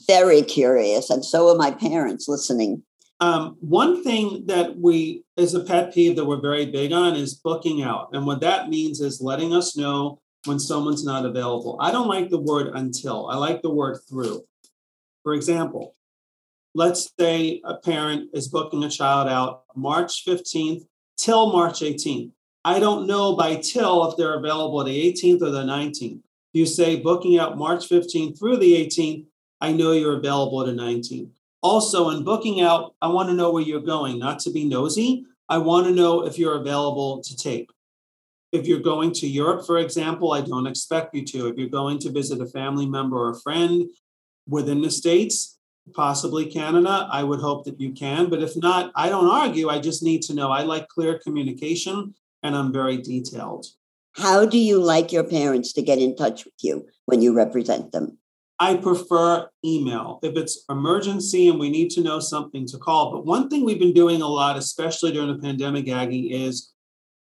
very 0.06 0.42
curious. 0.42 1.08
And 1.08 1.24
so 1.24 1.48
are 1.48 1.56
my 1.56 1.70
parents 1.70 2.28
listening. 2.28 2.82
Um, 3.20 3.56
one 3.60 4.04
thing 4.04 4.44
that 4.46 4.78
we, 4.78 5.24
is 5.38 5.54
a 5.54 5.64
pet 5.64 5.94
peeve 5.94 6.16
that 6.16 6.26
we're 6.26 6.40
very 6.40 6.66
big 6.66 6.92
on, 6.92 7.16
is 7.16 7.34
booking 7.34 7.82
out. 7.82 8.10
And 8.12 8.26
what 8.26 8.40
that 8.40 8.68
means 8.68 9.00
is 9.00 9.22
letting 9.22 9.54
us 9.54 9.76
know 9.76 10.20
when 10.44 10.58
someone's 10.60 11.04
not 11.04 11.24
available. 11.24 11.78
I 11.80 11.90
don't 11.90 12.08
like 12.08 12.28
the 12.28 12.40
word 12.40 12.68
until, 12.74 13.28
I 13.30 13.36
like 13.36 13.62
the 13.62 13.70
word 13.70 13.98
through. 14.08 14.44
For 15.22 15.32
example, 15.32 15.95
let's 16.76 17.10
say 17.18 17.62
a 17.64 17.74
parent 17.74 18.28
is 18.34 18.48
booking 18.48 18.84
a 18.84 18.90
child 18.90 19.30
out 19.30 19.64
March 19.74 20.26
15th 20.26 20.86
till 21.16 21.50
March 21.50 21.80
18th. 21.80 22.32
I 22.66 22.78
don't 22.80 23.06
know 23.06 23.34
by 23.34 23.56
till 23.56 24.10
if 24.10 24.18
they're 24.18 24.38
available 24.38 24.84
the 24.84 25.10
18th 25.10 25.40
or 25.40 25.50
the 25.50 25.64
19th. 25.64 26.20
You 26.52 26.66
say 26.66 26.96
booking 26.96 27.38
out 27.38 27.56
March 27.56 27.88
15th 27.88 28.38
through 28.38 28.58
the 28.58 28.74
18th, 28.74 29.24
I 29.58 29.72
know 29.72 29.92
you're 29.92 30.18
available 30.18 30.66
the 30.66 30.72
19th. 30.72 31.30
Also, 31.62 32.10
in 32.10 32.24
booking 32.24 32.60
out, 32.60 32.94
I 33.00 33.08
want 33.08 33.30
to 33.30 33.34
know 33.34 33.50
where 33.52 33.62
you're 33.62 33.80
going, 33.80 34.18
not 34.18 34.38
to 34.40 34.50
be 34.50 34.66
nosy. 34.66 35.24
I 35.48 35.56
want 35.56 35.86
to 35.86 35.94
know 35.94 36.26
if 36.26 36.38
you're 36.38 36.60
available 36.60 37.22
to 37.22 37.36
tape. 37.38 37.72
If 38.52 38.66
you're 38.66 38.80
going 38.80 39.12
to 39.12 39.26
Europe, 39.26 39.64
for 39.64 39.78
example, 39.78 40.32
I 40.32 40.42
don't 40.42 40.66
expect 40.66 41.14
you 41.14 41.24
to. 41.24 41.46
If 41.46 41.56
you're 41.56 41.70
going 41.70 42.00
to 42.00 42.12
visit 42.12 42.42
a 42.42 42.46
family 42.46 42.86
member 42.86 43.16
or 43.16 43.30
a 43.30 43.40
friend 43.40 43.88
within 44.46 44.82
the 44.82 44.90
States, 44.90 45.55
possibly 45.94 46.46
Canada. 46.46 47.08
I 47.10 47.22
would 47.22 47.40
hope 47.40 47.64
that 47.64 47.80
you 47.80 47.92
can, 47.92 48.28
but 48.28 48.42
if 48.42 48.56
not, 48.56 48.92
I 48.94 49.08
don't 49.08 49.30
argue. 49.30 49.68
I 49.68 49.78
just 49.78 50.02
need 50.02 50.22
to 50.22 50.34
know. 50.34 50.50
I 50.50 50.62
like 50.62 50.88
clear 50.88 51.18
communication 51.18 52.14
and 52.42 52.56
I'm 52.56 52.72
very 52.72 52.98
detailed. 52.98 53.66
How 54.16 54.46
do 54.46 54.58
you 54.58 54.78
like 54.82 55.12
your 55.12 55.24
parents 55.24 55.72
to 55.74 55.82
get 55.82 55.98
in 55.98 56.16
touch 56.16 56.44
with 56.44 56.54
you 56.62 56.86
when 57.04 57.20
you 57.20 57.34
represent 57.34 57.92
them? 57.92 58.18
I 58.58 58.76
prefer 58.76 59.50
email. 59.64 60.18
If 60.22 60.36
it's 60.36 60.64
emergency 60.70 61.48
and 61.48 61.60
we 61.60 61.68
need 61.68 61.90
to 61.90 62.02
know 62.02 62.20
something 62.20 62.66
to 62.68 62.78
call. 62.78 63.12
But 63.12 63.26
one 63.26 63.50
thing 63.50 63.64
we've 63.64 63.78
been 63.78 63.92
doing 63.92 64.22
a 64.22 64.28
lot, 64.28 64.56
especially 64.56 65.12
during 65.12 65.28
the 65.28 65.42
pandemic, 65.42 65.88
Aggie, 65.88 66.32
is 66.32 66.72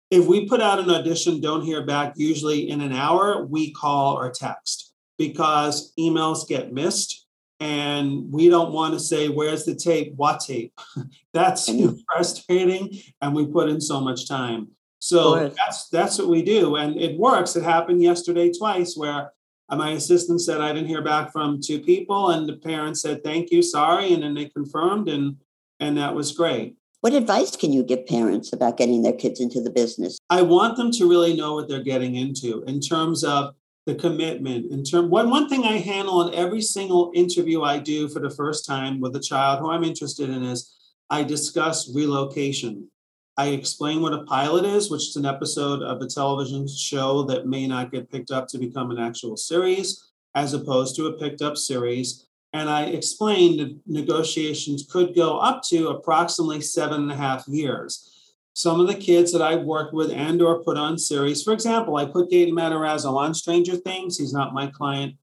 if 0.09 0.25
we 0.25 0.47
put 0.47 0.61
out 0.61 0.79
an 0.79 0.89
audition, 0.89 1.41
don't 1.41 1.65
hear 1.65 1.85
back, 1.85 2.13
usually 2.15 2.69
in 2.69 2.79
an 2.79 2.93
hour, 2.93 3.45
we 3.45 3.71
call 3.73 4.17
or 4.17 4.31
text 4.31 4.93
because 5.17 5.93
emails 5.99 6.47
get 6.47 6.71
missed 6.71 7.24
and 7.59 8.31
we 8.31 8.49
don't 8.49 8.73
want 8.73 8.93
to 8.93 8.99
say 8.99 9.29
where's 9.29 9.65
the 9.65 9.75
tape? 9.75 10.13
What 10.15 10.39
tape? 10.41 10.73
That's 11.33 11.69
frustrating 12.11 12.97
and 13.21 13.35
we 13.35 13.45
put 13.45 13.69
in 13.69 13.81
so 13.81 14.01
much 14.01 14.27
time. 14.27 14.69
So 14.99 15.49
that's 15.49 15.89
that's 15.89 16.17
what 16.17 16.29
we 16.29 16.41
do 16.41 16.77
and 16.77 16.99
it 16.99 17.19
works. 17.19 17.55
It 17.55 17.63
happened 17.63 18.01
yesterday 18.01 18.51
twice 18.51 18.95
where 18.97 19.31
uh, 19.69 19.75
my 19.75 19.91
assistant 19.91 20.41
said 20.41 20.61
i 20.61 20.71
didn't 20.71 20.87
hear 20.87 21.03
back 21.03 21.31
from 21.31 21.59
two 21.61 21.79
people 21.79 22.31
and 22.31 22.47
the 22.47 22.57
parents 22.57 23.01
said 23.01 23.23
thank 23.23 23.51
you 23.51 23.61
sorry 23.61 24.13
and 24.13 24.23
then 24.23 24.33
they 24.33 24.45
confirmed 24.45 25.07
and 25.09 25.35
and 25.79 25.97
that 25.97 26.15
was 26.15 26.31
great. 26.31 26.75
What 27.01 27.13
advice 27.13 27.55
can 27.55 27.71
you 27.71 27.83
give 27.83 28.07
parents 28.07 28.51
about 28.51 28.77
getting 28.77 29.03
their 29.03 29.13
kids 29.13 29.39
into 29.39 29.61
the 29.61 29.69
business? 29.69 30.17
I 30.29 30.41
want 30.41 30.77
them 30.77 30.91
to 30.93 31.07
really 31.07 31.35
know 31.35 31.53
what 31.53 31.67
they're 31.67 31.83
getting 31.83 32.15
into 32.15 32.63
in 32.63 32.79
terms 32.79 33.23
of 33.23 33.53
the 33.85 33.95
commitment 33.95 34.71
in 34.71 34.83
term 34.83 35.09
one 35.09 35.29
one 35.29 35.47
thing 35.47 35.63
I 35.63 35.77
handle 35.77 36.27
in 36.27 36.33
every 36.33 36.61
single 36.61 37.11
interview 37.13 37.61
I 37.61 37.77
do 37.79 38.07
for 38.07 38.19
the 38.19 38.29
first 38.29 38.65
time 38.65 38.99
with 38.99 39.15
a 39.15 39.19
child 39.19 39.59
who 39.59 39.69
I'm 39.69 39.83
interested 39.83 40.29
in 40.29 40.43
is 40.43 40.75
I 41.09 41.23
discuss 41.23 41.93
relocation. 41.93 42.89
I 43.37 43.47
explain 43.47 44.01
what 44.01 44.13
a 44.13 44.23
pilot 44.23 44.65
is, 44.65 44.89
which 44.89 45.09
is 45.09 45.15
an 45.17 45.25
episode 45.25 45.83
of 45.83 46.01
a 46.01 46.07
television 46.07 46.67
show 46.67 47.23
that 47.23 47.47
may 47.47 47.67
not 47.67 47.91
get 47.91 48.09
picked 48.09 48.31
up 48.31 48.47
to 48.49 48.57
become 48.57 48.91
an 48.91 48.97
actual 48.97 49.37
series, 49.37 50.11
as 50.33 50.53
opposed 50.53 50.95
to 50.95 51.07
a 51.07 51.13
picked 51.13 51.41
up 51.41 51.57
series. 51.57 52.25
And 52.53 52.69
I 52.69 52.85
explain 52.85 53.57
that 53.57 53.77
negotiations 53.85 54.87
could 54.89 55.13
go 55.13 55.37
up 55.37 55.61
to 55.63 55.89
approximately 55.89 56.61
seven 56.61 57.03
and 57.03 57.11
a 57.11 57.15
half 57.15 57.45
years 57.47 58.14
some 58.55 58.79
of 58.79 58.87
the 58.87 58.95
kids 58.95 59.33
that 59.33 59.41
I've 59.41 59.63
worked 59.63 59.93
with 59.93 60.09
and 60.11 60.41
or 60.41 60.63
put 60.63 60.77
on 60.77 60.97
series. 60.97 61.43
For 61.43 61.51
example, 61.51 61.97
I 61.97 62.05
put 62.05 62.31
Gaten 62.31 62.53
Matarazzo 62.53 63.13
on 63.13 63.33
Stranger 63.33 63.75
Things. 63.75 64.17
He's 64.17 64.31
not 64.31 64.53
my 64.53 64.67
client 64.67 65.15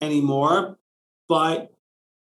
anymore, 0.00 0.78
but 1.28 1.72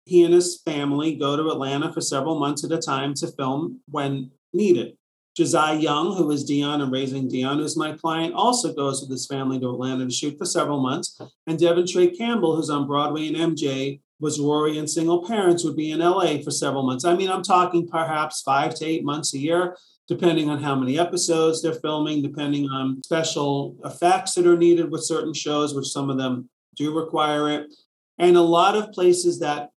he 0.05 0.23
and 0.23 0.33
his 0.33 0.61
family 0.61 1.15
go 1.15 1.35
to 1.35 1.49
Atlanta 1.49 1.91
for 1.91 2.01
several 2.01 2.37
months 2.37 2.63
at 2.63 2.71
a 2.71 2.77
time 2.77 3.15
to 3.15 3.27
film 3.31 3.79
when 3.89 4.29
needed. 4.53 4.95
Ja'Siah 5.39 5.81
Young, 5.81 6.15
who 6.15 6.29
is 6.29 6.43
Dion 6.43 6.81
and 6.81 6.91
Raising 6.91 7.27
Dion, 7.27 7.57
who's 7.57 7.75
my 7.75 7.93
client, 7.93 8.35
also 8.35 8.71
goes 8.71 9.01
with 9.01 9.09
his 9.09 9.25
family 9.25 9.59
to 9.59 9.71
Atlanta 9.71 10.05
to 10.05 10.11
shoot 10.11 10.37
for 10.37 10.45
several 10.45 10.79
months. 10.79 11.19
And 11.47 11.57
Devin 11.57 11.87
Trey 11.87 12.11
Campbell, 12.11 12.55
who's 12.55 12.69
on 12.69 12.85
Broadway 12.85 13.27
and 13.27 13.57
MJ, 13.57 14.01
was 14.19 14.39
Rory 14.39 14.77
and 14.77 14.87
Single 14.87 15.25
Parents, 15.25 15.63
would 15.63 15.75
be 15.75 15.89
in 15.89 15.99
LA 15.99 16.37
for 16.43 16.51
several 16.51 16.83
months. 16.83 17.05
I 17.05 17.15
mean, 17.15 17.31
I'm 17.31 17.41
talking 17.41 17.87
perhaps 17.87 18.43
five 18.43 18.75
to 18.75 18.85
eight 18.85 19.03
months 19.03 19.33
a 19.33 19.39
year 19.39 19.75
depending 20.07 20.49
on 20.49 20.61
how 20.61 20.75
many 20.75 20.99
episodes 20.99 21.61
they're 21.61 21.73
filming, 21.73 22.21
depending 22.21 22.69
on 22.69 23.01
special 23.03 23.77
effects 23.85 24.33
that 24.35 24.47
are 24.47 24.57
needed 24.57 24.91
with 24.91 25.03
certain 25.03 25.33
shows, 25.33 25.73
which 25.73 25.87
some 25.87 26.09
of 26.09 26.17
them 26.17 26.49
do 26.75 26.95
require 26.95 27.49
it. 27.49 27.73
And 28.17 28.35
a 28.35 28.41
lot 28.41 28.75
of 28.75 28.91
places 28.91 29.39
that 29.39 29.71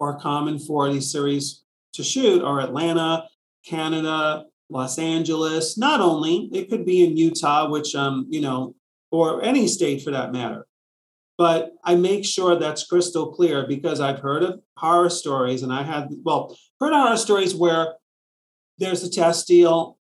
are 0.00 0.18
common 0.18 0.58
for 0.58 0.92
these 0.92 1.10
series 1.10 1.64
to 1.92 2.02
shoot 2.02 2.42
are 2.42 2.60
Atlanta, 2.60 3.28
Canada, 3.64 4.46
Los 4.68 4.98
Angeles. 4.98 5.78
Not 5.78 6.00
only, 6.00 6.48
it 6.52 6.68
could 6.68 6.84
be 6.84 7.04
in 7.04 7.16
Utah, 7.16 7.68
which, 7.70 7.94
um, 7.94 8.26
you 8.28 8.40
know, 8.40 8.74
or 9.10 9.42
any 9.42 9.68
state 9.68 10.02
for 10.02 10.10
that 10.10 10.32
matter. 10.32 10.66
But 11.38 11.72
I 11.84 11.94
make 11.94 12.24
sure 12.24 12.56
that's 12.56 12.86
crystal 12.86 13.32
clear 13.32 13.66
because 13.66 14.00
I've 14.00 14.20
heard 14.20 14.42
of 14.42 14.60
horror 14.76 15.10
stories 15.10 15.62
and 15.62 15.72
I 15.72 15.82
had, 15.82 16.08
well, 16.24 16.56
heard 16.80 16.92
horror 16.92 17.16
stories 17.16 17.54
where 17.54 17.94
there's 18.78 19.02
a 19.02 19.10
test 19.10 19.46
deal 19.46 19.98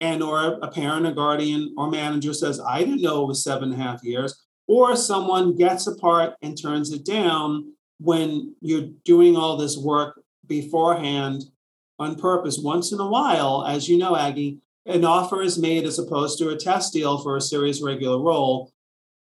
and 0.00 0.22
or 0.22 0.58
a 0.62 0.68
parent 0.68 1.06
a 1.06 1.12
guardian 1.12 1.74
or 1.76 1.90
manager 1.90 2.32
says 2.32 2.60
i 2.60 2.78
didn't 2.78 3.02
know 3.02 3.24
it 3.24 3.28
was 3.28 3.42
seven 3.42 3.72
and 3.72 3.80
a 3.80 3.84
half 3.84 4.02
years. 4.04 4.44
Or 4.68 4.94
someone 4.96 5.56
gets 5.56 5.86
a 5.86 5.94
part 5.94 6.34
and 6.42 6.60
turns 6.60 6.92
it 6.92 7.04
down 7.04 7.72
when 8.00 8.54
you're 8.60 8.90
doing 9.04 9.34
all 9.34 9.56
this 9.56 9.78
work 9.78 10.20
beforehand 10.46 11.44
on 11.98 12.16
purpose. 12.16 12.58
Once 12.58 12.92
in 12.92 13.00
a 13.00 13.08
while 13.08 13.64
as 13.66 13.88
you 13.88 13.96
know 13.96 14.14
aggie 14.14 14.58
an 14.84 15.04
offer 15.04 15.42
is 15.42 15.58
made 15.58 15.84
as 15.84 15.98
opposed 15.98 16.38
to 16.38 16.50
a 16.50 16.56
test 16.56 16.92
deal 16.92 17.18
for 17.18 17.36
a 17.36 17.40
series 17.40 17.82
regular 17.82 18.22
role. 18.22 18.72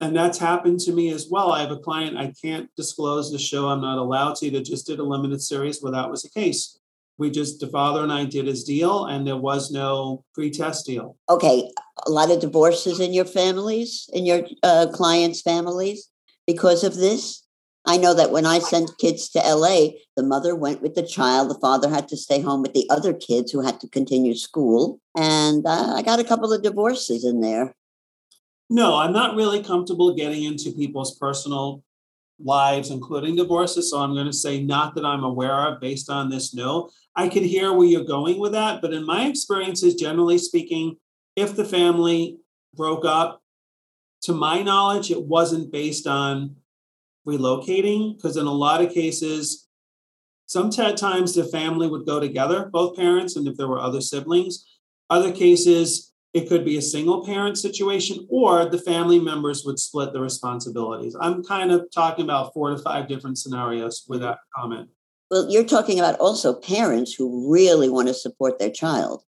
And 0.01 0.15
that's 0.15 0.37
happened 0.37 0.79
to 0.81 0.93
me 0.93 1.09
as 1.09 1.27
well. 1.29 1.51
I 1.51 1.61
have 1.61 1.71
a 1.71 1.77
client, 1.77 2.17
I 2.17 2.33
can't 2.41 2.69
disclose 2.75 3.31
the 3.31 3.39
show, 3.39 3.67
I'm 3.67 3.81
not 3.81 3.97
allowed 3.97 4.35
to, 4.37 4.51
that 4.51 4.65
just 4.65 4.87
did 4.87 4.99
a 4.99 5.03
limited 5.03 5.41
series 5.41 5.81
where 5.81 5.91
that 5.91 6.09
was 6.09 6.21
the 6.21 6.29
case. 6.29 6.79
We 7.19 7.29
just, 7.29 7.59
the 7.59 7.67
father 7.67 8.01
and 8.01 8.11
I 8.11 8.25
did 8.25 8.47
his 8.47 8.63
deal, 8.63 9.05
and 9.05 9.27
there 9.27 9.37
was 9.37 9.71
no 9.71 10.23
pre 10.33 10.49
test 10.49 10.85
deal. 10.85 11.17
Okay, 11.29 11.69
a 12.07 12.09
lot 12.09 12.31
of 12.31 12.39
divorces 12.39 12.99
in 12.99 13.13
your 13.13 13.25
families, 13.25 14.09
in 14.13 14.25
your 14.25 14.43
uh, 14.63 14.87
clients' 14.91 15.41
families 15.41 16.09
because 16.49 16.83
of 16.83 16.95
this? 16.95 17.43
I 17.85 17.97
know 17.97 18.15
that 18.15 18.31
when 18.31 18.47
I 18.47 18.57
sent 18.57 18.97
kids 18.97 19.29
to 19.29 19.39
LA, 19.39 19.89
the 20.17 20.23
mother 20.23 20.55
went 20.55 20.81
with 20.81 20.95
the 20.95 21.05
child. 21.05 21.49
The 21.49 21.59
father 21.59 21.89
had 21.89 22.07
to 22.07 22.17
stay 22.17 22.41
home 22.41 22.63
with 22.63 22.73
the 22.73 22.89
other 22.89 23.13
kids 23.13 23.51
who 23.51 23.61
had 23.61 23.79
to 23.81 23.87
continue 23.87 24.33
school. 24.33 24.99
And 25.15 25.65
uh, 25.65 25.93
I 25.95 26.01
got 26.01 26.19
a 26.19 26.23
couple 26.23 26.51
of 26.51 26.63
divorces 26.63 27.23
in 27.23 27.41
there. 27.41 27.75
No, 28.69 28.97
I'm 28.97 29.13
not 29.13 29.35
really 29.35 29.63
comfortable 29.63 30.15
getting 30.15 30.43
into 30.43 30.71
people's 30.71 31.17
personal 31.17 31.83
lives, 32.39 32.89
including 32.89 33.35
divorces. 33.35 33.91
So 33.91 33.99
I'm 33.99 34.13
going 34.13 34.27
to 34.27 34.33
say, 34.33 34.61
not 34.61 34.95
that 34.95 35.05
I'm 35.05 35.23
aware 35.23 35.67
of 35.67 35.81
based 35.81 36.09
on 36.09 36.29
this, 36.29 36.53
no. 36.53 36.89
I 37.19 37.27
could 37.27 37.43
hear 37.43 37.73
where 37.73 37.85
you're 37.85 38.05
going 38.05 38.39
with 38.39 38.53
that. 38.53 38.81
But 38.81 38.93
in 38.93 39.05
my 39.05 39.25
experiences, 39.25 39.95
generally 39.95 40.37
speaking, 40.37 40.95
if 41.35 41.53
the 41.53 41.65
family 41.65 42.37
broke 42.73 43.03
up, 43.03 43.41
to 44.23 44.33
my 44.33 44.61
knowledge, 44.61 45.11
it 45.11 45.23
wasn't 45.23 45.71
based 45.71 46.07
on 46.07 46.55
relocating 47.27 48.15
because 48.15 48.37
in 48.37 48.45
a 48.45 48.51
lot 48.51 48.81
of 48.81 48.93
cases 48.93 49.67
sometimes 50.45 51.35
the 51.35 51.43
family 51.43 51.87
would 51.87 52.05
go 52.05 52.19
together 52.19 52.69
both 52.71 52.95
parents 52.95 53.35
and 53.35 53.47
if 53.47 53.55
there 53.57 53.67
were 53.67 53.79
other 53.79 54.01
siblings 54.01 54.65
other 55.09 55.31
cases 55.31 56.13
it 56.33 56.47
could 56.47 56.65
be 56.65 56.77
a 56.77 56.81
single 56.81 57.23
parent 57.25 57.57
situation 57.57 58.25
or 58.29 58.65
the 58.65 58.79
family 58.79 59.19
members 59.19 59.63
would 59.63 59.77
split 59.77 60.11
the 60.11 60.19
responsibilities 60.19 61.15
i'm 61.21 61.43
kind 61.43 61.71
of 61.71 61.85
talking 61.93 62.23
about 62.23 62.51
four 62.53 62.71
to 62.71 62.77
five 62.79 63.07
different 63.07 63.37
scenarios 63.37 64.05
with 64.07 64.21
that 64.21 64.39
comment 64.55 64.89
well 65.29 65.47
you're 65.49 65.63
talking 65.63 65.99
about 65.99 66.19
also 66.19 66.53
parents 66.53 67.13
who 67.13 67.51
really 67.51 67.89
want 67.89 68.07
to 68.07 68.13
support 68.13 68.59
their 68.59 68.71
child 68.71 69.23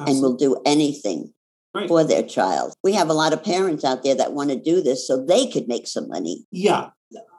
Absolutely. 0.00 0.12
and 0.12 0.22
will 0.22 0.36
do 0.36 0.62
anything 0.64 1.32
right. 1.74 1.88
for 1.88 2.04
their 2.04 2.22
child. 2.22 2.74
We 2.82 2.92
have 2.94 3.08
a 3.08 3.14
lot 3.14 3.32
of 3.32 3.44
parents 3.44 3.84
out 3.84 4.02
there 4.02 4.14
that 4.14 4.32
want 4.32 4.50
to 4.50 4.56
do 4.56 4.82
this 4.82 5.06
so 5.06 5.24
they 5.24 5.46
could 5.46 5.68
make 5.68 5.86
some 5.86 6.08
money. 6.08 6.46
Yeah. 6.50 6.90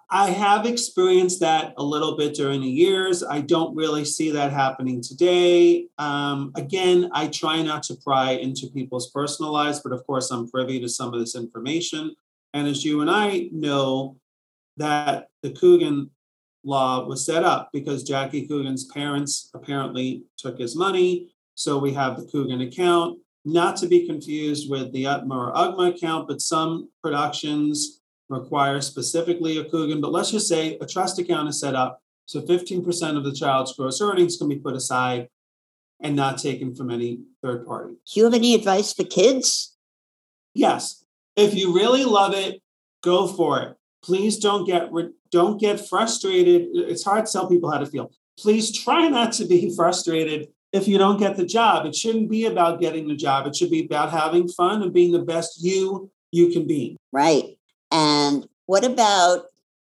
I 0.10 0.29
have 0.29 0.67
experienced 0.67 1.39
that 1.39 1.74
a 1.75 1.84
little 1.84 2.15
bit 2.15 2.36
during 2.36 2.62
the 2.62 2.70
years. 2.70 3.24
I 3.24 3.41
don't 3.41 3.75
really 3.75 4.05
see 4.05 4.29
that 4.29 4.53
happening 4.53 5.01
today. 5.01 5.88
Um, 5.98 6.51
again, 6.55 7.10
I 7.13 7.29
try 7.29 7.63
not 7.63 7.82
to 7.84 7.96
pry 7.96 8.34
into 8.34 8.67
people's 8.67 9.10
personal 9.10 9.51
lives, 9.51 9.79
but 9.79 9.91
of 9.91 10.05
course, 10.05 10.29
I'm 10.29 10.48
privy 10.48 10.79
to 10.82 10.88
some 10.88 11.15
of 11.15 11.20
this 11.20 11.36
information. 11.36 12.15
And 12.53 12.67
as 12.67 12.86
you 12.86 13.01
and 13.01 13.10
I 13.10 13.50
know, 13.51 14.17
that 14.77 15.29
the 15.41 15.51
Coogan 15.51 16.12
law 16.63 17.05
was 17.05 17.25
set 17.25 17.43
up 17.43 17.70
because 17.74 18.03
Jackie 18.03 18.48
Coogan's 18.48 18.86
parents 18.86 19.50
apparently 19.53 20.24
took 20.38 20.58
his 20.58 20.75
money. 20.75 21.29
So 21.55 21.77
we 21.77 21.93
have 21.93 22.17
the 22.17 22.25
Coogan 22.25 22.62
account, 22.62 23.20
not 23.46 23.75
to 23.77 23.88
be 23.88 24.08
confused 24.08 24.70
with 24.70 24.91
the 24.93 25.03
UTMA 25.03 25.36
or 25.36 25.53
UGMA 25.53 25.96
account, 25.96 26.27
but 26.27 26.41
some 26.41 26.89
productions 27.01 28.01
require 28.29 28.82
specifically 28.82 29.58
a 29.58 29.65
Coogan, 29.65 30.01
but 30.01 30.12
let's 30.12 30.32
just 30.32 30.48
say 30.48 30.77
a 30.79 30.86
trust 30.86 31.20
account 31.20 31.50
is 31.50 31.60
set 31.60 31.75
up. 31.75 32.01
So 32.25 32.41
15% 32.41 33.17
of 33.17 33.24
the 33.24 33.34
child's 33.34 33.75
gross 33.75 34.01
earnings 34.01 34.38
can 34.38 34.48
be 34.48 34.55
put 34.55 34.75
aside 34.75 35.27
and 36.00 36.15
not 36.15 36.38
taken 36.38 36.74
from 36.74 36.89
any 36.89 37.20
third 37.41 37.65
party. 37.65 37.93
Do 37.93 38.20
you 38.20 38.24
have 38.25 38.34
any 38.34 38.55
advice 38.55 38.93
for 38.93 39.03
kids? 39.03 39.75
Yes. 40.53 41.03
If 41.36 41.53
you 41.53 41.75
really 41.75 42.05
love 42.05 42.34
it, 42.34 42.62
go 43.01 43.27
for 43.27 43.62
it. 43.62 43.77
Please 44.04 44.38
don't 44.38 44.66
get 44.66 44.90
don't 45.32 45.60
get 45.60 45.88
frustrated. 45.88 46.68
It's 46.74 47.04
hard 47.04 47.26
to 47.26 47.32
tell 47.32 47.48
people 47.48 47.72
how 47.72 47.80
to 47.80 47.86
feel. 47.86 48.12
Please 48.38 48.76
try 48.76 49.08
not 49.08 49.32
to 49.34 49.46
be 49.46 49.74
frustrated 49.76 50.50
if 50.72 50.88
you 50.88 50.98
don't 50.98 51.20
get 51.20 51.38
the 51.38 51.46
job. 51.46 51.86
It 51.86 51.96
shouldn't 51.96 52.30
be 52.30 52.46
about 52.46 52.82
getting 52.82 53.08
the 53.08 53.16
job. 53.16 53.48
It 53.48 53.56
should 53.56 53.72
be 53.72 53.86
about 53.86 54.12
having 54.12 54.48
fun 54.48 54.82
and 54.82 54.94
being 54.94 55.12
the 55.12 55.20
best 55.20 55.64
you 55.64 56.12
you 56.32 56.50
can 56.50 56.68
be. 56.68 56.98
Right. 57.12 57.58
And 57.92 58.48
what 58.66 58.84
about 58.84 59.46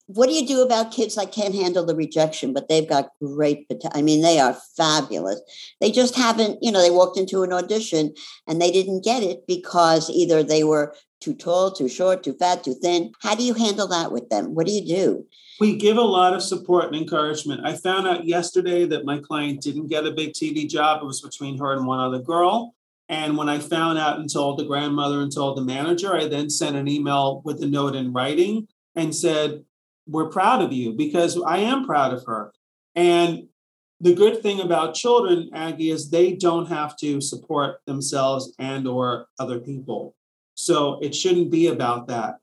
what 0.08 0.30
do 0.30 0.34
you 0.34 0.48
do 0.48 0.62
about 0.62 0.94
kids 0.94 1.16
that 1.16 1.34
can't 1.34 1.54
handle 1.54 1.86
the 1.86 1.96
rejection, 1.96 2.54
but 2.54 2.70
they've 2.70 2.88
got 2.88 3.10
great 3.22 3.68
potential? 3.68 3.92
I 3.94 4.02
mean, 4.02 4.22
they 4.22 4.40
are 4.40 4.58
fabulous. 4.78 5.42
They 5.82 5.92
just 5.92 6.16
haven't, 6.16 6.60
you 6.62 6.72
know, 6.72 6.82
they 6.82 6.90
walked 6.90 7.18
into 7.18 7.44
an 7.44 7.52
audition 7.52 8.14
and 8.48 8.62
they 8.62 8.72
didn't 8.72 9.04
get 9.04 9.22
it 9.22 9.46
because 9.48 10.10
either 10.10 10.44
they 10.44 10.64
were 10.64 10.96
too 11.20 11.34
tall, 11.34 11.72
too 11.72 11.90
short, 11.90 12.24
too 12.24 12.34
fat, 12.34 12.64
too 12.64 12.74
thin. 12.74 13.12
How 13.22 13.36
do 13.36 13.44
you 13.44 13.54
handle 13.54 13.88
that 13.88 14.12
with 14.12 14.30
them? 14.30 14.56
What 14.56 14.68
do 14.68 14.72
you 14.72 14.86
do? 14.86 15.26
We 15.60 15.76
give 15.76 15.98
a 15.98 16.02
lot 16.02 16.34
of 16.34 16.44
support 16.44 16.86
and 16.86 16.96
encouragement. 16.96 17.66
I 17.66 17.74
found 17.76 18.08
out 18.08 18.26
yesterday 18.26 18.86
that 18.86 19.06
my 19.06 19.20
client 19.20 19.62
didn't 19.62 19.88
get 19.88 20.06
a 20.06 20.12
big 20.12 20.34
TV 20.34 20.70
job. 20.70 21.02
It 21.02 21.06
was 21.06 21.22
between 21.22 21.58
her 21.58 21.74
and 21.74 21.88
one 21.88 22.00
other 22.00 22.20
girl. 22.20 22.76
And 23.10 23.38
when 23.38 23.50
I 23.50 23.60
found 23.60 23.98
out 23.98 24.20
and 24.20 24.32
told 24.32 24.60
the 24.60 24.66
grandmother 24.66 25.22
and 25.22 25.34
told 25.34 25.58
the 25.58 25.64
manager, 25.64 26.14
I 26.14 26.28
then 26.28 26.50
sent 26.50 26.76
an 26.76 26.88
email 26.88 27.42
with 27.44 27.64
a 27.64 27.68
note 27.68 27.96
in 27.96 28.14
writing 28.14 28.68
and 28.96 29.16
said, 29.16 29.64
We're 30.06 30.30
proud 30.30 30.62
of 30.62 30.74
you 30.74 30.94
because 30.94 31.42
I 31.42 31.60
am 31.60 31.86
proud 31.86 32.14
of 32.14 32.26
her. 32.26 32.52
And 32.96 33.48
the 34.00 34.14
good 34.14 34.44
thing 34.44 34.60
about 34.60 34.94
children, 34.94 35.50
Aggie, 35.54 35.90
is 35.90 36.10
they 36.10 36.34
don't 36.34 36.68
have 36.68 36.96
to 36.98 37.20
support 37.22 37.80
themselves 37.86 38.54
and 38.60 38.88
or 38.88 39.28
other 39.40 39.60
people. 39.60 40.16
So 40.58 41.00
it 41.02 41.14
shouldn't 41.14 41.52
be 41.52 41.68
about 41.68 42.08
that. 42.08 42.40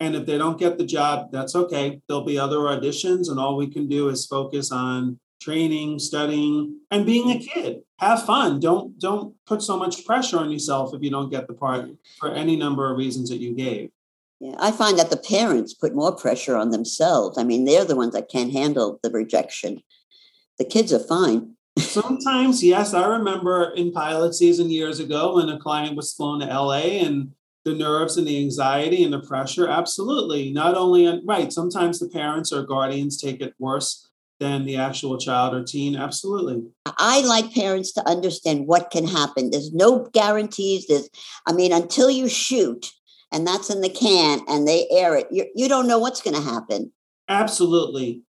And 0.00 0.16
if 0.16 0.26
they 0.26 0.38
don't 0.38 0.58
get 0.58 0.78
the 0.78 0.86
job, 0.86 1.30
that's 1.30 1.54
okay. 1.54 2.00
There'll 2.08 2.24
be 2.24 2.38
other 2.38 2.58
auditions, 2.58 3.28
and 3.28 3.38
all 3.38 3.56
we 3.56 3.68
can 3.68 3.88
do 3.88 4.08
is 4.08 4.26
focus 4.26 4.72
on 4.72 5.18
training, 5.40 5.98
studying, 5.98 6.80
and 6.90 7.04
being 7.04 7.30
a 7.30 7.38
kid. 7.38 7.82
Have 7.98 8.24
fun. 8.24 8.60
Don't 8.60 8.98
don't 8.98 9.34
put 9.44 9.60
so 9.60 9.76
much 9.76 10.06
pressure 10.06 10.38
on 10.38 10.50
yourself 10.50 10.94
if 10.94 11.02
you 11.02 11.10
don't 11.10 11.30
get 11.30 11.46
the 11.46 11.54
part 11.54 11.90
for 12.18 12.30
any 12.30 12.56
number 12.56 12.90
of 12.90 12.96
reasons 12.96 13.28
that 13.30 13.38
you 13.38 13.54
gave. 13.54 13.90
Yeah, 14.40 14.54
I 14.58 14.70
find 14.70 14.98
that 14.98 15.10
the 15.10 15.16
parents 15.16 15.74
put 15.74 15.96
more 15.96 16.14
pressure 16.14 16.56
on 16.56 16.70
themselves. 16.70 17.36
I 17.36 17.44
mean, 17.44 17.64
they're 17.64 17.84
the 17.84 17.96
ones 17.96 18.14
that 18.14 18.30
can't 18.30 18.52
handle 18.52 19.00
the 19.02 19.10
rejection. 19.10 19.82
The 20.58 20.64
kids 20.64 20.92
are 20.92 21.00
fine. 21.00 21.56
Sometimes, 21.76 22.62
yes. 22.62 22.94
I 22.94 23.06
remember 23.06 23.72
in 23.74 23.92
pilot 23.92 24.34
season 24.34 24.70
years 24.70 25.00
ago 25.00 25.36
when 25.36 25.48
a 25.48 25.58
client 25.58 25.96
was 25.96 26.12
flown 26.12 26.40
to 26.40 26.46
LA 26.46 27.02
and 27.02 27.32
the 27.68 27.74
nerves 27.74 28.16
and 28.16 28.26
the 28.26 28.40
anxiety 28.40 29.04
and 29.04 29.12
the 29.12 29.20
pressure. 29.20 29.68
Absolutely. 29.68 30.50
Not 30.52 30.74
only, 30.74 31.20
right, 31.24 31.52
sometimes 31.52 31.98
the 31.98 32.08
parents 32.08 32.52
or 32.52 32.62
guardians 32.62 33.20
take 33.20 33.40
it 33.40 33.54
worse 33.58 34.08
than 34.40 34.64
the 34.64 34.76
actual 34.76 35.18
child 35.18 35.54
or 35.54 35.64
teen. 35.64 35.96
Absolutely. 35.96 36.62
I 36.86 37.20
like 37.22 37.52
parents 37.52 37.92
to 37.92 38.08
understand 38.08 38.66
what 38.66 38.90
can 38.90 39.06
happen. 39.06 39.50
There's 39.50 39.72
no 39.72 40.08
guarantees. 40.12 40.86
There's, 40.86 41.10
I 41.46 41.52
mean, 41.52 41.72
until 41.72 42.10
you 42.10 42.28
shoot 42.28 42.90
and 43.32 43.46
that's 43.46 43.68
in 43.68 43.80
the 43.80 43.90
can 43.90 44.40
and 44.48 44.66
they 44.66 44.86
air 44.90 45.16
it, 45.16 45.26
you, 45.30 45.46
you 45.54 45.68
don't 45.68 45.88
know 45.88 45.98
what's 45.98 46.22
going 46.22 46.36
to 46.36 46.42
happen. 46.42 46.92
Absolutely. 47.28 48.22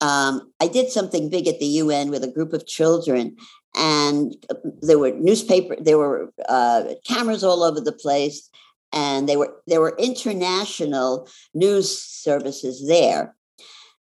Um, 0.00 0.50
I 0.60 0.68
did 0.68 0.90
something 0.90 1.28
big 1.28 1.46
at 1.46 1.60
the 1.60 1.66
UN 1.66 2.10
with 2.10 2.24
a 2.24 2.32
group 2.32 2.54
of 2.54 2.66
children, 2.66 3.36
and 3.76 4.34
there 4.80 4.98
were 4.98 5.10
newspaper, 5.10 5.76
there 5.78 5.98
were 5.98 6.32
uh, 6.48 6.94
cameras 7.06 7.44
all 7.44 7.62
over 7.62 7.82
the 7.82 7.92
place, 7.92 8.48
and 8.92 9.28
they 9.28 9.36
were 9.36 9.54
there 9.66 9.80
were 9.80 9.96
international 9.98 11.28
news 11.54 11.96
services 11.98 12.86
there 12.88 13.34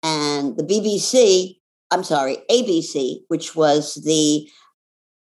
and 0.02 0.56
the 0.56 0.62
BBC, 0.62 1.58
I'm 1.90 2.04
sorry, 2.04 2.38
ABC, 2.50 3.20
which 3.28 3.54
was 3.54 3.96
the 3.96 4.48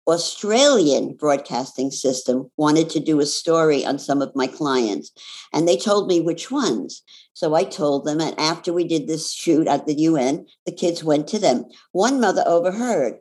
Australian 0.07 1.15
broadcasting 1.15 1.91
system, 1.91 2.49
wanted 2.57 2.89
to 2.91 2.99
do 2.99 3.19
a 3.19 3.25
story 3.25 3.85
on 3.85 3.99
some 3.99 4.21
of 4.21 4.35
my 4.35 4.47
clients. 4.47 5.11
And 5.53 5.67
they 5.67 5.77
told 5.77 6.07
me 6.07 6.19
which 6.19 6.49
ones. 6.49 7.03
So 7.33 7.53
I 7.53 7.63
told 7.63 8.05
them. 8.05 8.19
And 8.19 8.39
after 8.39 8.73
we 8.73 8.85
did 8.85 9.07
this 9.07 9.31
shoot 9.31 9.67
at 9.67 9.85
the 9.85 9.93
UN, 9.93 10.47
the 10.65 10.71
kids 10.71 11.03
went 11.03 11.27
to 11.27 11.39
them. 11.39 11.65
One 11.91 12.19
mother 12.19 12.43
overheard 12.45 13.15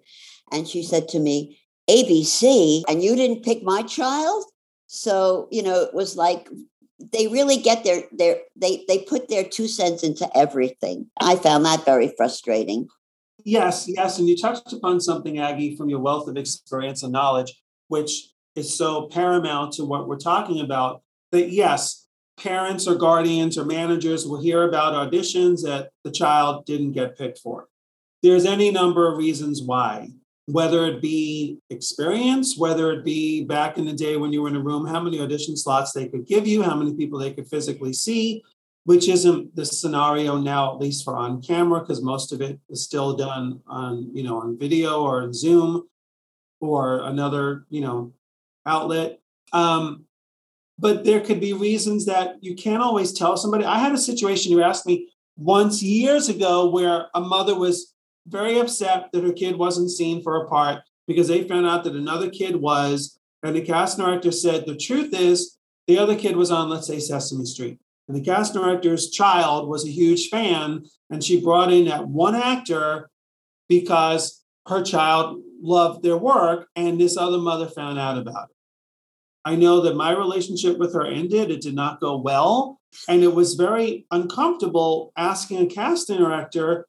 and 0.50 0.66
she 0.66 0.82
said 0.82 1.08
to 1.08 1.18
me, 1.18 1.60
ABC, 1.90 2.84
and 2.88 3.02
you 3.02 3.16
didn't 3.16 3.44
pick 3.44 3.62
my 3.62 3.82
child? 3.82 4.44
So, 4.88 5.48
you 5.50 5.62
know, 5.62 5.82
it 5.82 5.94
was 5.94 6.16
like 6.16 6.48
they 7.12 7.28
really 7.28 7.58
get 7.58 7.84
their 7.84 8.02
their 8.10 8.38
they 8.56 8.84
they 8.88 8.98
put 8.98 9.28
their 9.28 9.44
two 9.44 9.68
cents 9.68 10.02
into 10.02 10.28
everything. 10.36 11.10
I 11.20 11.36
found 11.36 11.64
that 11.64 11.84
very 11.84 12.12
frustrating. 12.16 12.88
Yes, 13.44 13.86
yes, 13.86 14.18
and 14.18 14.28
you 14.28 14.36
touched 14.36 14.72
upon 14.72 15.00
something, 15.00 15.38
Aggie, 15.38 15.76
from 15.76 15.88
your 15.88 16.00
wealth 16.00 16.26
of 16.26 16.36
experience 16.36 17.02
and 17.02 17.12
knowledge, 17.12 17.54
which 17.86 18.30
is 18.56 18.76
so 18.76 19.08
paramount 19.08 19.74
to 19.74 19.84
what 19.84 20.08
we're 20.08 20.16
talking 20.16 20.60
about. 20.60 21.02
That 21.32 21.50
yes, 21.50 22.06
parents 22.40 22.88
or 22.88 22.94
guardians 22.94 23.58
or 23.58 23.66
managers 23.66 24.26
will 24.26 24.40
hear 24.40 24.66
about 24.66 24.94
auditions 24.94 25.62
that 25.64 25.90
the 26.02 26.10
child 26.10 26.64
didn't 26.64 26.92
get 26.92 27.16
picked 27.16 27.38
for. 27.38 27.68
There's 28.22 28.46
any 28.46 28.70
number 28.70 29.10
of 29.10 29.18
reasons 29.18 29.62
why. 29.62 30.08
Whether 30.48 30.86
it 30.86 31.02
be 31.02 31.58
experience, 31.68 32.56
whether 32.56 32.90
it 32.90 33.04
be 33.04 33.44
back 33.44 33.76
in 33.76 33.84
the 33.84 33.92
day 33.92 34.16
when 34.16 34.32
you 34.32 34.40
were 34.40 34.48
in 34.48 34.56
a 34.56 34.60
room, 34.60 34.86
how 34.86 34.98
many 34.98 35.20
audition 35.20 35.54
slots 35.54 35.92
they 35.92 36.08
could 36.08 36.26
give 36.26 36.46
you, 36.46 36.62
how 36.62 36.74
many 36.74 36.94
people 36.94 37.18
they 37.18 37.34
could 37.34 37.46
physically 37.46 37.92
see, 37.92 38.42
which 38.84 39.10
isn't 39.10 39.54
the 39.54 39.66
scenario 39.66 40.38
now, 40.38 40.72
at 40.72 40.80
least 40.80 41.04
for 41.04 41.16
on 41.16 41.42
camera, 41.42 41.80
because 41.80 42.02
most 42.02 42.32
of 42.32 42.40
it 42.40 42.58
is 42.70 42.82
still 42.82 43.14
done 43.14 43.60
on, 43.66 44.08
you 44.14 44.22
know, 44.22 44.40
on 44.40 44.58
video 44.58 45.02
or 45.02 45.22
in 45.22 45.34
Zoom 45.34 45.86
or 46.60 47.00
another, 47.00 47.66
you 47.68 47.82
know, 47.82 48.14
outlet. 48.64 49.20
Um, 49.52 50.06
but 50.78 51.04
there 51.04 51.20
could 51.20 51.40
be 51.40 51.52
reasons 51.52 52.06
that 52.06 52.42
you 52.42 52.54
can't 52.54 52.82
always 52.82 53.12
tell 53.12 53.36
somebody. 53.36 53.66
I 53.66 53.78
had 53.78 53.92
a 53.92 53.98
situation 53.98 54.52
you 54.52 54.62
asked 54.62 54.86
me 54.86 55.10
once 55.36 55.82
years 55.82 56.30
ago 56.30 56.70
where 56.70 57.08
a 57.14 57.20
mother 57.20 57.54
was 57.54 57.92
very 58.28 58.58
upset 58.58 59.10
that 59.12 59.24
her 59.24 59.32
kid 59.32 59.56
wasn't 59.56 59.90
seen 59.90 60.22
for 60.22 60.36
a 60.36 60.48
part 60.48 60.82
because 61.06 61.28
they 61.28 61.42
found 61.42 61.66
out 61.66 61.84
that 61.84 61.96
another 61.96 62.30
kid 62.30 62.56
was. 62.56 63.18
And 63.42 63.56
the 63.56 63.62
cast 63.62 63.98
director 63.98 64.32
said, 64.32 64.66
the 64.66 64.76
truth 64.76 65.12
is, 65.12 65.58
the 65.86 65.98
other 65.98 66.16
kid 66.16 66.36
was 66.36 66.50
on, 66.50 66.68
let's 66.68 66.86
say, 66.86 67.00
Sesame 67.00 67.46
Street. 67.46 67.78
And 68.08 68.16
the 68.16 68.24
cast 68.24 68.52
director's 68.52 69.10
child 69.10 69.68
was 69.68 69.84
a 69.86 69.90
huge 69.90 70.28
fan. 70.28 70.84
And 71.10 71.24
she 71.24 71.40
brought 71.40 71.72
in 71.72 71.86
that 71.86 72.08
one 72.08 72.34
actor 72.34 73.10
because 73.68 74.42
her 74.66 74.82
child 74.82 75.40
loved 75.62 76.02
their 76.02 76.16
work. 76.16 76.68
And 76.76 77.00
this 77.00 77.16
other 77.16 77.38
mother 77.38 77.68
found 77.68 77.98
out 77.98 78.18
about 78.18 78.50
it. 78.50 78.56
I 79.44 79.56
know 79.56 79.80
that 79.82 79.96
my 79.96 80.12
relationship 80.12 80.78
with 80.78 80.92
her 80.92 81.06
ended. 81.06 81.50
It 81.50 81.62
did 81.62 81.74
not 81.74 82.00
go 82.00 82.18
well. 82.18 82.80
And 83.08 83.22
it 83.22 83.34
was 83.34 83.54
very 83.54 84.06
uncomfortable 84.10 85.12
asking 85.16 85.58
a 85.58 85.66
casting 85.66 86.18
director 86.18 86.86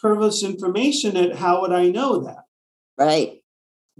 privileged 0.00 0.42
information 0.42 1.16
at 1.16 1.36
how 1.36 1.60
would 1.60 1.72
I 1.72 1.88
know 1.88 2.20
that? 2.20 2.44
Right. 2.98 3.42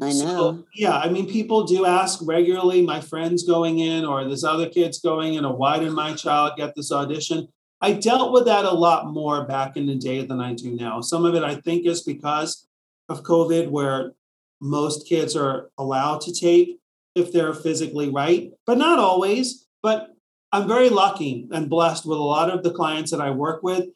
I 0.03 0.13
know. 0.13 0.13
So, 0.13 0.65
yeah, 0.75 0.97
I 0.97 1.11
mean, 1.11 1.29
people 1.29 1.65
do 1.65 1.85
ask 1.85 2.21
regularly, 2.23 2.81
my 2.83 3.01
friends 3.01 3.43
going 3.43 3.81
in 3.81 4.05
or 4.05 4.25
this 4.25 4.45
other 4.45 4.69
kid's 4.69 5.01
going 5.01 5.35
in, 5.35 5.45
or 5.45 5.55
why 5.55 5.79
did 5.79 5.93
my 5.93 6.15
child 6.15 6.53
get 6.57 6.75
this 6.75 6.91
audition? 6.91 7.49
I 7.83 7.93
dealt 7.93 8.33
with 8.33 8.47
that 8.47 8.65
a 8.65 8.73
lot 8.73 9.07
more 9.07 9.45
back 9.45 9.77
in 9.77 9.87
the 9.87 9.95
day 9.95 10.25
than 10.25 10.41
I 10.41 10.55
do 10.55 10.75
now. 10.75 11.01
Some 11.01 11.25
of 11.25 11.35
it 11.35 11.43
I 11.43 11.57
think 11.57 11.87
is 11.87 12.03
because 12.03 12.67
of 13.09 13.23
COVID, 13.23 13.69
where 13.69 14.13
most 14.61 15.07
kids 15.09 15.37
are 15.37 15.71
allowed 15.79 16.21
to 16.23 16.33
tape 16.33 16.79
if 17.15 17.33
they're 17.33 17.55
physically 17.55 18.09
right, 18.11 18.53
but 18.67 18.79
not 18.79 18.99
always. 18.99 19.67
But 19.83 20.11
I'm 20.53 20.69
very 20.69 20.89
lucky 20.89 21.49
and 21.51 21.71
blessed 21.71 22.07
with 22.07 22.19
a 22.19 22.23
lot 22.23 22.51
of 22.51 22.63
the 22.63 22.73
clients 22.73 23.11
that 23.11 23.21
I 23.21 23.31
work 23.31 23.63
with 23.63 23.87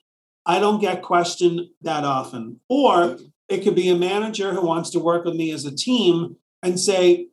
I 0.47 0.59
don't 0.59 0.81
get 0.81 1.03
questioned 1.03 1.61
that 1.83 2.05
often. 2.05 2.61
Or 2.69 3.19
it 3.49 3.63
could 3.63 3.75
be 3.75 3.89
a 3.89 3.97
manager 3.97 4.53
who 4.53 4.67
wants 4.67 4.91
to 4.91 4.99
work 4.99 5.25
with 5.25 5.35
me 5.35 5.51
as 5.53 5.65
a 5.65 5.75
team 5.75 6.37
and 6.63 6.79
say, 6.79 7.29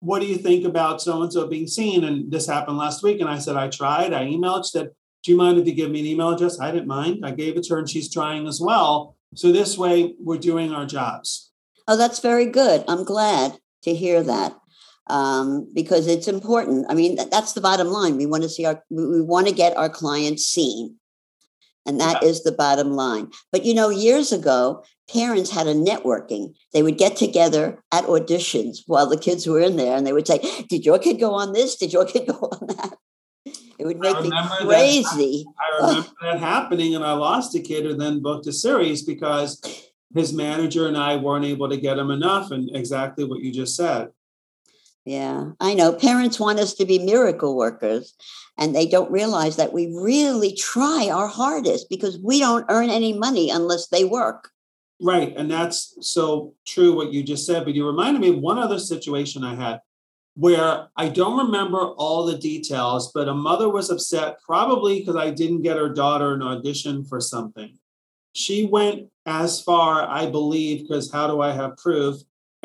What 0.00 0.20
do 0.20 0.26
you 0.26 0.36
think 0.36 0.64
about 0.64 1.02
so 1.02 1.22
and 1.22 1.32
so 1.32 1.46
being 1.46 1.66
seen? 1.66 2.04
And 2.04 2.30
this 2.30 2.46
happened 2.46 2.78
last 2.78 3.02
week. 3.02 3.20
And 3.20 3.28
I 3.28 3.38
said, 3.38 3.56
I 3.56 3.68
tried. 3.68 4.12
I 4.12 4.24
emailed. 4.24 4.64
She 4.64 4.78
said, 4.78 4.90
Do 5.22 5.32
you 5.32 5.36
mind 5.36 5.58
if 5.58 5.66
you 5.66 5.74
give 5.74 5.90
me 5.90 6.00
an 6.00 6.06
email 6.06 6.30
address? 6.30 6.60
I 6.60 6.70
didn't 6.70 6.88
mind. 6.88 7.24
I 7.24 7.32
gave 7.32 7.56
it 7.56 7.64
to 7.64 7.74
her 7.74 7.80
and 7.80 7.88
she's 7.88 8.12
trying 8.12 8.46
as 8.46 8.60
well. 8.60 9.16
So 9.34 9.52
this 9.52 9.76
way 9.76 10.14
we're 10.20 10.38
doing 10.38 10.72
our 10.72 10.86
jobs. 10.86 11.50
Oh, 11.88 11.96
that's 11.96 12.20
very 12.20 12.46
good. 12.46 12.84
I'm 12.88 13.04
glad 13.04 13.58
to 13.82 13.94
hear 13.94 14.22
that 14.22 14.56
um, 15.08 15.68
because 15.72 16.06
it's 16.06 16.28
important. 16.28 16.86
I 16.88 16.94
mean, 16.94 17.16
that's 17.30 17.52
the 17.52 17.60
bottom 17.60 17.88
line. 17.88 18.16
We 18.16 18.26
want 18.26 18.42
to 18.42 18.48
see 18.48 18.64
our, 18.64 18.82
we 18.90 19.22
want 19.22 19.46
to 19.46 19.54
get 19.54 19.76
our 19.76 19.88
clients 19.88 20.44
seen. 20.44 20.96
And 21.86 22.00
that 22.00 22.22
yeah. 22.22 22.28
is 22.28 22.42
the 22.42 22.52
bottom 22.52 22.92
line. 22.92 23.30
But 23.52 23.64
you 23.64 23.74
know, 23.74 23.88
years 23.88 24.32
ago, 24.32 24.84
parents 25.12 25.50
had 25.50 25.66
a 25.66 25.74
networking. 25.74 26.54
They 26.72 26.82
would 26.82 26.98
get 26.98 27.16
together 27.16 27.82
at 27.92 28.04
auditions 28.04 28.78
while 28.86 29.06
the 29.06 29.18
kids 29.18 29.46
were 29.46 29.60
in 29.60 29.76
there 29.76 29.96
and 29.96 30.06
they 30.06 30.12
would 30.12 30.26
say, 30.26 30.40
Did 30.68 30.84
your 30.84 30.98
kid 30.98 31.20
go 31.20 31.32
on 31.32 31.52
this? 31.52 31.76
Did 31.76 31.92
your 31.92 32.04
kid 32.04 32.26
go 32.26 32.34
on 32.34 32.66
that? 32.68 32.98
It 33.78 33.86
would 33.86 33.98
make 33.98 34.20
me 34.22 34.30
crazy. 34.60 35.44
That, 35.44 35.54
I 35.60 35.86
remember 35.86 36.08
that 36.22 36.38
happening, 36.40 36.94
and 36.94 37.04
I 37.04 37.12
lost 37.12 37.54
a 37.54 37.60
kid 37.60 37.86
and 37.86 38.00
then 38.00 38.22
booked 38.22 38.46
a 38.46 38.52
series 38.52 39.02
because 39.02 39.60
his 40.14 40.32
manager 40.32 40.88
and 40.88 40.96
I 40.96 41.16
weren't 41.16 41.44
able 41.44 41.68
to 41.68 41.76
get 41.76 41.98
him 41.98 42.10
enough, 42.10 42.50
and 42.50 42.74
exactly 42.74 43.24
what 43.24 43.40
you 43.40 43.52
just 43.52 43.76
said. 43.76 44.08
Yeah, 45.06 45.52
I 45.60 45.74
know. 45.74 45.92
Parents 45.92 46.40
want 46.40 46.58
us 46.58 46.74
to 46.74 46.84
be 46.84 46.98
miracle 46.98 47.56
workers, 47.56 48.14
and 48.58 48.74
they 48.74 48.86
don't 48.86 49.10
realize 49.10 49.54
that 49.54 49.72
we 49.72 49.86
really 49.96 50.52
try 50.52 51.08
our 51.08 51.28
hardest 51.28 51.88
because 51.88 52.18
we 52.18 52.40
don't 52.40 52.66
earn 52.68 52.90
any 52.90 53.12
money 53.12 53.48
unless 53.48 53.86
they 53.86 54.02
work. 54.02 54.50
Right. 55.00 55.32
And 55.36 55.48
that's 55.48 55.96
so 56.00 56.54
true 56.66 56.96
what 56.96 57.12
you 57.12 57.22
just 57.22 57.46
said. 57.46 57.64
But 57.64 57.74
you 57.74 57.86
reminded 57.86 58.20
me 58.20 58.30
of 58.30 58.38
one 58.38 58.58
other 58.58 58.80
situation 58.80 59.44
I 59.44 59.54
had 59.54 59.80
where 60.34 60.88
I 60.96 61.08
don't 61.08 61.46
remember 61.46 61.78
all 61.78 62.26
the 62.26 62.36
details, 62.36 63.12
but 63.12 63.28
a 63.28 63.34
mother 63.34 63.68
was 63.68 63.90
upset, 63.90 64.40
probably 64.42 64.98
because 64.98 65.16
I 65.16 65.30
didn't 65.30 65.62
get 65.62 65.76
her 65.76 65.88
daughter 65.88 66.34
an 66.34 66.42
audition 66.42 67.04
for 67.04 67.20
something. 67.20 67.78
She 68.32 68.66
went 68.66 69.08
as 69.24 69.62
far, 69.62 70.06
I 70.06 70.26
believe, 70.26 70.82
because 70.82 71.12
how 71.12 71.26
do 71.26 71.40
I 71.40 71.52
have 71.52 71.76
proof? 71.76 72.16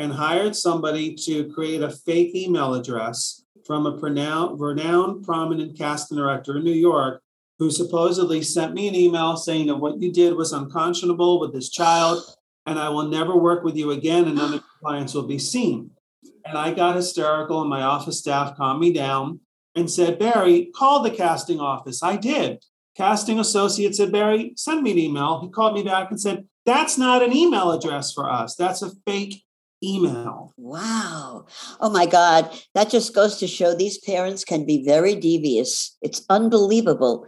And 0.01 0.13
hired 0.13 0.55
somebody 0.55 1.13
to 1.13 1.47
create 1.53 1.81
a 1.81 1.89
fake 1.89 2.35
email 2.35 2.73
address 2.73 3.43
from 3.65 3.85
a 3.85 3.91
renowned, 3.91 5.23
prominent 5.23 5.77
casting 5.77 6.17
director 6.17 6.57
in 6.57 6.63
New 6.63 6.71
York 6.71 7.21
who 7.59 7.69
supposedly 7.69 8.41
sent 8.41 8.73
me 8.73 8.87
an 8.87 8.95
email 8.95 9.37
saying 9.37 9.67
that 9.67 9.75
what 9.75 10.01
you 10.01 10.11
did 10.11 10.35
was 10.35 10.51
unconscionable 10.51 11.39
with 11.39 11.53
this 11.53 11.69
child 11.69 12.23
and 12.65 12.79
I 12.79 12.89
will 12.89 13.07
never 13.07 13.35
work 13.37 13.63
with 13.63 13.75
you 13.75 13.91
again 13.91 14.25
and 14.25 14.35
none 14.35 14.45
of 14.45 14.61
your 14.61 14.63
clients 14.81 15.13
will 15.13 15.27
be 15.27 15.37
seen. 15.37 15.91
And 16.43 16.57
I 16.57 16.73
got 16.73 16.95
hysterical 16.95 17.61
and 17.61 17.69
my 17.69 17.83
office 17.83 18.17
staff 18.17 18.57
calmed 18.57 18.81
me 18.81 18.91
down 18.91 19.41
and 19.75 19.89
said, 19.89 20.17
Barry, 20.17 20.71
call 20.75 21.03
the 21.03 21.11
casting 21.11 21.59
office. 21.59 22.01
I 22.01 22.15
did. 22.15 22.63
Casting 22.97 23.39
associate 23.39 23.95
said, 23.95 24.11
Barry, 24.11 24.53
send 24.57 24.81
me 24.81 24.91
an 24.91 24.97
email. 24.97 25.41
He 25.41 25.49
called 25.49 25.75
me 25.75 25.83
back 25.83 26.09
and 26.09 26.19
said, 26.19 26.47
that's 26.65 26.97
not 26.97 27.23
an 27.23 27.35
email 27.35 27.71
address 27.71 28.11
for 28.11 28.29
us. 28.29 28.55
That's 28.55 28.81
a 28.81 28.91
fake 29.05 29.43
email. 29.83 30.53
Wow. 30.57 31.45
Oh 31.79 31.89
my 31.89 32.05
God. 32.05 32.49
That 32.73 32.89
just 32.89 33.13
goes 33.15 33.37
to 33.37 33.47
show 33.47 33.73
these 33.73 33.97
parents 33.97 34.43
can 34.43 34.65
be 34.65 34.83
very 34.85 35.15
devious. 35.15 35.97
It's 36.01 36.23
unbelievable. 36.29 37.25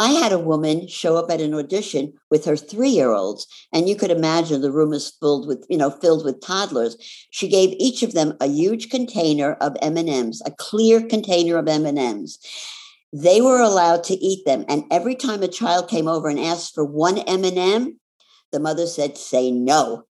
I 0.00 0.10
had 0.10 0.32
a 0.32 0.40
woman 0.40 0.88
show 0.88 1.16
up 1.16 1.30
at 1.30 1.40
an 1.40 1.54
audition 1.54 2.14
with 2.28 2.44
her 2.46 2.56
three-year-olds, 2.56 3.46
and 3.72 3.88
you 3.88 3.94
could 3.94 4.10
imagine 4.10 4.60
the 4.60 4.72
room 4.72 4.92
is 4.92 5.12
filled 5.20 5.46
with, 5.46 5.64
you 5.70 5.78
know, 5.78 5.90
filled 5.90 6.24
with 6.24 6.40
toddlers. 6.40 6.96
She 7.30 7.46
gave 7.46 7.76
each 7.78 8.02
of 8.02 8.12
them 8.12 8.34
a 8.40 8.48
huge 8.48 8.90
container 8.90 9.52
of 9.54 9.76
M&Ms, 9.80 10.42
a 10.44 10.50
clear 10.50 11.00
container 11.00 11.58
of 11.58 11.68
M&Ms. 11.68 12.38
They 13.12 13.40
were 13.40 13.60
allowed 13.60 14.02
to 14.04 14.14
eat 14.14 14.44
them, 14.44 14.64
and 14.68 14.82
every 14.90 15.14
time 15.14 15.44
a 15.44 15.48
child 15.48 15.88
came 15.88 16.08
over 16.08 16.28
and 16.28 16.40
asked 16.40 16.74
for 16.74 16.84
one 16.84 17.18
M&M, 17.18 18.00
the 18.50 18.58
mother 18.58 18.88
said, 18.88 19.16
"Say 19.16 19.52
no." 19.52 20.06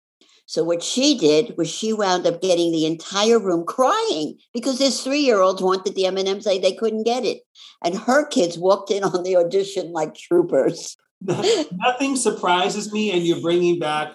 So 0.49 0.65
what 0.65 0.83
she 0.83 1.19
did 1.19 1.59
was 1.59 1.69
she 1.69 1.93
wound 1.93 2.27
up 2.27 2.41
getting 2.41 2.73
the 2.73 2.87
entire 2.87 3.39
room 3.39 3.67
crying 3.67 4.39
because 4.55 4.79
this 4.79 5.05
three-year-olds 5.05 5.61
wanted 5.61 5.95
the 5.95 6.07
M&Ms, 6.07 6.45
they, 6.45 6.59
they 6.59 6.73
couldn't 6.73 7.03
get 7.03 7.27
it. 7.27 7.43
And 7.85 7.95
her 7.95 8.27
kids 8.27 8.57
walked 8.57 8.91
in 8.91 9.05
on 9.05 9.25
the 9.25 9.37
audition 9.37 9.93
like 9.93 10.15
troopers. 10.15 10.97
Nothing 11.21 12.17
surprises 12.17 12.91
me, 12.91 13.11
and 13.11 13.27
you're 13.27 13.43
bringing 13.43 13.79
back 13.79 14.13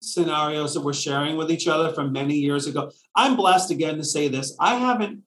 scenarios 0.00 0.72
that 0.72 0.80
we're 0.80 0.94
sharing 0.94 1.36
with 1.36 1.50
each 1.50 1.68
other 1.68 1.92
from 1.92 2.12
many 2.12 2.36
years 2.36 2.66
ago. 2.66 2.90
I'm 3.14 3.36
blessed 3.36 3.70
again 3.70 3.98
to 3.98 4.04
say 4.04 4.28
this. 4.28 4.56
I 4.58 4.76
haven't 4.76 5.22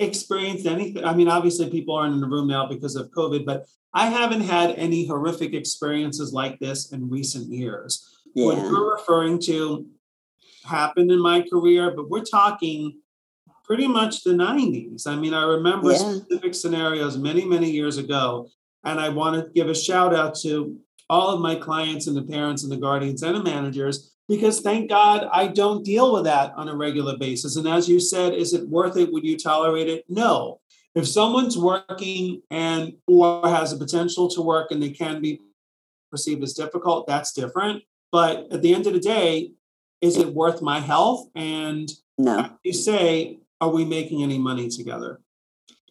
experienced 0.00 0.64
anything. 0.64 1.04
I 1.04 1.12
mean, 1.12 1.28
obviously, 1.28 1.68
people 1.68 1.94
aren't 1.94 2.14
in 2.14 2.22
the 2.22 2.28
room 2.28 2.48
now 2.48 2.66
because 2.66 2.96
of 2.96 3.10
COVID, 3.10 3.44
but 3.44 3.66
I 3.92 4.06
haven't 4.06 4.40
had 4.40 4.70
any 4.70 5.06
horrific 5.06 5.52
experiences 5.52 6.32
like 6.32 6.60
this 6.60 6.92
in 6.92 7.10
recent 7.10 7.52
years. 7.52 8.08
Yeah. 8.34 8.46
What 8.46 8.58
you're 8.58 8.92
referring 8.92 9.40
to 9.42 9.86
happened 10.64 11.10
in 11.10 11.20
my 11.20 11.42
career, 11.42 11.92
but 11.94 12.10
we're 12.10 12.24
talking 12.24 13.00
pretty 13.64 13.86
much 13.86 14.22
the 14.22 14.30
90s. 14.30 15.06
I 15.06 15.16
mean, 15.16 15.34
I 15.34 15.44
remember 15.44 15.92
yeah. 15.92 15.98
specific 15.98 16.54
scenarios 16.54 17.16
many, 17.16 17.44
many 17.44 17.70
years 17.70 17.96
ago. 17.98 18.48
And 18.84 19.00
I 19.00 19.08
want 19.08 19.42
to 19.42 19.50
give 19.52 19.68
a 19.68 19.74
shout 19.74 20.14
out 20.14 20.34
to 20.42 20.76
all 21.08 21.30
of 21.30 21.40
my 21.40 21.54
clients 21.54 22.06
and 22.06 22.16
the 22.16 22.22
parents 22.22 22.62
and 22.62 22.72
the 22.72 22.76
guardians 22.76 23.22
and 23.22 23.36
the 23.36 23.42
managers 23.42 24.14
because 24.28 24.60
thank 24.60 24.88
God 24.88 25.28
I 25.32 25.48
don't 25.48 25.84
deal 25.84 26.12
with 26.12 26.24
that 26.24 26.52
on 26.56 26.68
a 26.68 26.76
regular 26.76 27.16
basis. 27.16 27.56
And 27.56 27.68
as 27.68 27.88
you 27.88 28.00
said, 28.00 28.34
is 28.34 28.54
it 28.54 28.68
worth 28.68 28.96
it? 28.96 29.12
Would 29.12 29.24
you 29.24 29.36
tolerate 29.36 29.88
it? 29.88 30.04
No. 30.08 30.60
If 30.94 31.08
someone's 31.08 31.58
working 31.58 32.42
and 32.50 32.94
or 33.06 33.46
has 33.46 33.72
a 33.72 33.76
potential 33.76 34.28
to 34.28 34.40
work 34.40 34.70
and 34.70 34.82
they 34.82 34.90
can 34.90 35.20
be 35.20 35.40
perceived 36.10 36.42
as 36.42 36.54
difficult, 36.54 37.06
that's 37.06 37.32
different. 37.32 37.82
But 38.14 38.46
at 38.52 38.62
the 38.62 38.72
end 38.72 38.86
of 38.86 38.92
the 38.92 39.00
day, 39.00 39.50
is 40.00 40.16
it 40.18 40.34
worth 40.34 40.62
my 40.62 40.78
health? 40.78 41.26
And 41.34 41.90
no. 42.16 42.48
you 42.62 42.72
say, 42.72 43.40
are 43.60 43.70
we 43.70 43.84
making 43.84 44.22
any 44.22 44.38
money 44.38 44.68
together? 44.68 45.20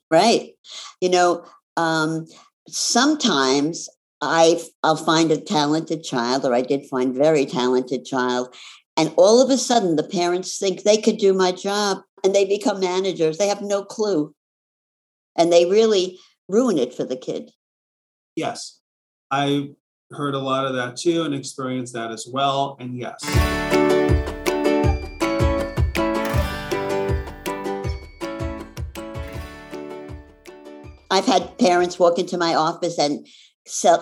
Right. 0.09 0.53
You 1.01 1.09
know, 1.09 1.45
um, 1.75 2.27
sometimes 2.65 3.89
I 4.21 4.61
I'll 4.83 4.95
find 4.95 5.31
a 5.31 5.41
talented 5.41 6.05
child, 6.05 6.45
or 6.45 6.53
I 6.53 6.61
did 6.61 6.85
find 6.85 7.13
very 7.13 7.45
talented 7.45 8.05
child, 8.05 8.55
And 8.95 9.11
all 9.17 9.41
of 9.41 9.49
a 9.49 9.57
sudden, 9.57 9.97
the 9.97 10.03
parents 10.07 10.57
think 10.57 10.83
they 10.83 11.01
could 11.01 11.17
do 11.17 11.33
my 11.33 11.51
job 11.51 12.03
and 12.23 12.33
they 12.33 12.45
become 12.45 12.79
managers. 12.79 13.37
They 13.37 13.49
have 13.49 13.61
no 13.61 13.83
clue. 13.83 14.33
And 15.35 15.51
they 15.51 15.65
really 15.65 16.19
ruin 16.47 16.77
it 16.77 16.93
for 16.93 17.03
the 17.03 17.17
kid. 17.17 17.51
Yes. 18.37 18.79
I 19.29 19.71
heard 20.15 20.35
a 20.35 20.39
lot 20.39 20.65
of 20.65 20.73
that 20.75 20.95
too 20.97 21.23
and 21.23 21.33
experienced 21.33 21.93
that 21.93 22.11
as 22.11 22.27
well. 22.31 22.77
And 22.79 22.97
yes. 22.97 23.19
I've 31.13 31.25
had 31.25 31.57
parents 31.59 31.99
walk 31.99 32.17
into 32.17 32.37
my 32.39 32.55
office 32.55 32.97
and 32.97 33.27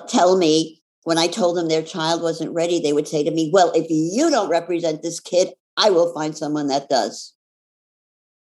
tell 0.07 0.37
me 0.37 0.81
when 1.03 1.17
I 1.17 1.27
told 1.27 1.57
them 1.57 1.67
their 1.67 1.83
child 1.83 2.21
wasn't 2.21 2.53
ready, 2.53 2.79
they 2.79 2.93
would 2.93 3.07
say 3.07 3.23
to 3.23 3.31
me, 3.31 3.49
Well, 3.51 3.71
if 3.73 3.87
you 3.89 4.29
don't 4.29 4.49
represent 4.49 5.01
this 5.01 5.19
kid, 5.19 5.49
I 5.75 5.89
will 5.89 6.13
find 6.13 6.37
someone 6.37 6.67
that 6.67 6.89
does. 6.89 7.33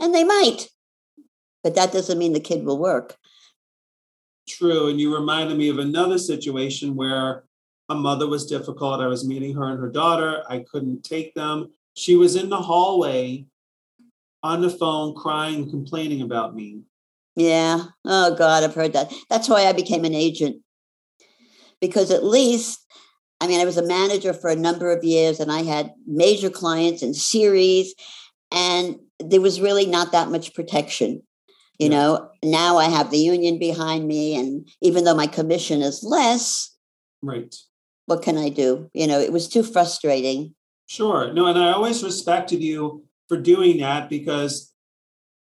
And 0.01 0.15
they 0.15 0.25
might, 0.25 0.69
but 1.63 1.75
that 1.77 1.93
doesn't 1.93 2.19
mean 2.19 2.33
the 2.33 2.41
kid 2.41 2.65
will 2.65 2.79
work. 2.79 3.17
True. 4.49 4.89
And 4.89 5.01
you 5.01 5.15
reminded 5.15 5.57
me 5.59 5.69
of 5.69 5.79
another 5.79 6.19
situation 6.19 6.95
where 6.95 7.45
a 7.89 7.95
mother 7.95 8.27
was 8.27 8.47
difficult. 8.47 9.01
I 9.01 9.07
was 9.07 9.27
meeting 9.27 9.55
her 9.55 9.71
and 9.71 9.81
her 9.81 9.89
daughter. 9.89 10.43
I 10.49 10.61
couldn't 10.71 11.05
take 11.05 11.35
them. 11.35 11.73
She 11.95 12.17
was 12.17 12.37
in 12.37 12.49
the 12.49 12.61
hallway 12.61 13.47
on 14.43 14.61
the 14.61 14.71
phone 14.71 15.15
crying, 15.15 15.71
complaining 15.71 16.23
about 16.23 16.55
me. 16.55 16.83
Yeah. 17.35 17.85
Oh, 18.05 18.35
God, 18.35 18.63
I've 18.63 18.75
heard 18.75 18.93
that. 18.93 19.13
That's 19.31 19.49
why 19.49 19.67
I 19.67 19.73
became 19.73 20.05
an 20.05 20.15
agent. 20.15 20.63
Because 21.81 22.11
at 22.11 22.25
least, 22.25 22.85
I 23.41 23.47
mean, 23.47 23.61
I 23.61 23.65
was 23.65 23.77
a 23.77 23.87
manager 23.87 24.33
for 24.33 24.51
a 24.51 24.57
number 24.57 24.91
of 24.91 25.05
years 25.05 25.41
and 25.41 25.51
I 25.51 25.63
had 25.63 25.93
major 26.07 26.51
clients 26.51 27.03
and 27.03 27.15
series, 27.15 27.95
and 28.51 28.97
there 29.21 29.41
was 29.41 29.61
really 29.61 29.87
not 29.87 30.13
that 30.13 30.31
much 30.31 30.55
protection. 30.55 31.23
You 31.79 31.89
yeah. 31.89 31.97
know, 31.97 32.31
now 32.43 32.77
I 32.79 32.87
have 32.87 33.13
the 33.13 33.19
union 33.19 33.59
behind 33.59 34.09
me, 34.09 34.37
and 34.37 34.69
even 34.83 35.05
though 35.05 35.15
my 35.15 35.29
commission 35.29 35.81
is 35.81 36.03
less, 36.03 36.75
right 37.23 37.55
what 38.09 38.23
can 38.23 38.39
I 38.39 38.49
do? 38.49 38.91
You 38.95 39.07
know, 39.07 39.21
it 39.21 39.33
was 39.33 39.49
too 39.49 39.63
frustrating. 39.63 40.55
Sure. 40.87 41.31
No, 41.35 41.47
and 41.47 41.59
I 41.59 41.73
always 41.73 42.03
respected 42.03 42.63
you 42.63 43.05
for 43.29 43.37
doing 43.37 43.79
that 43.81 44.09
because 44.09 44.73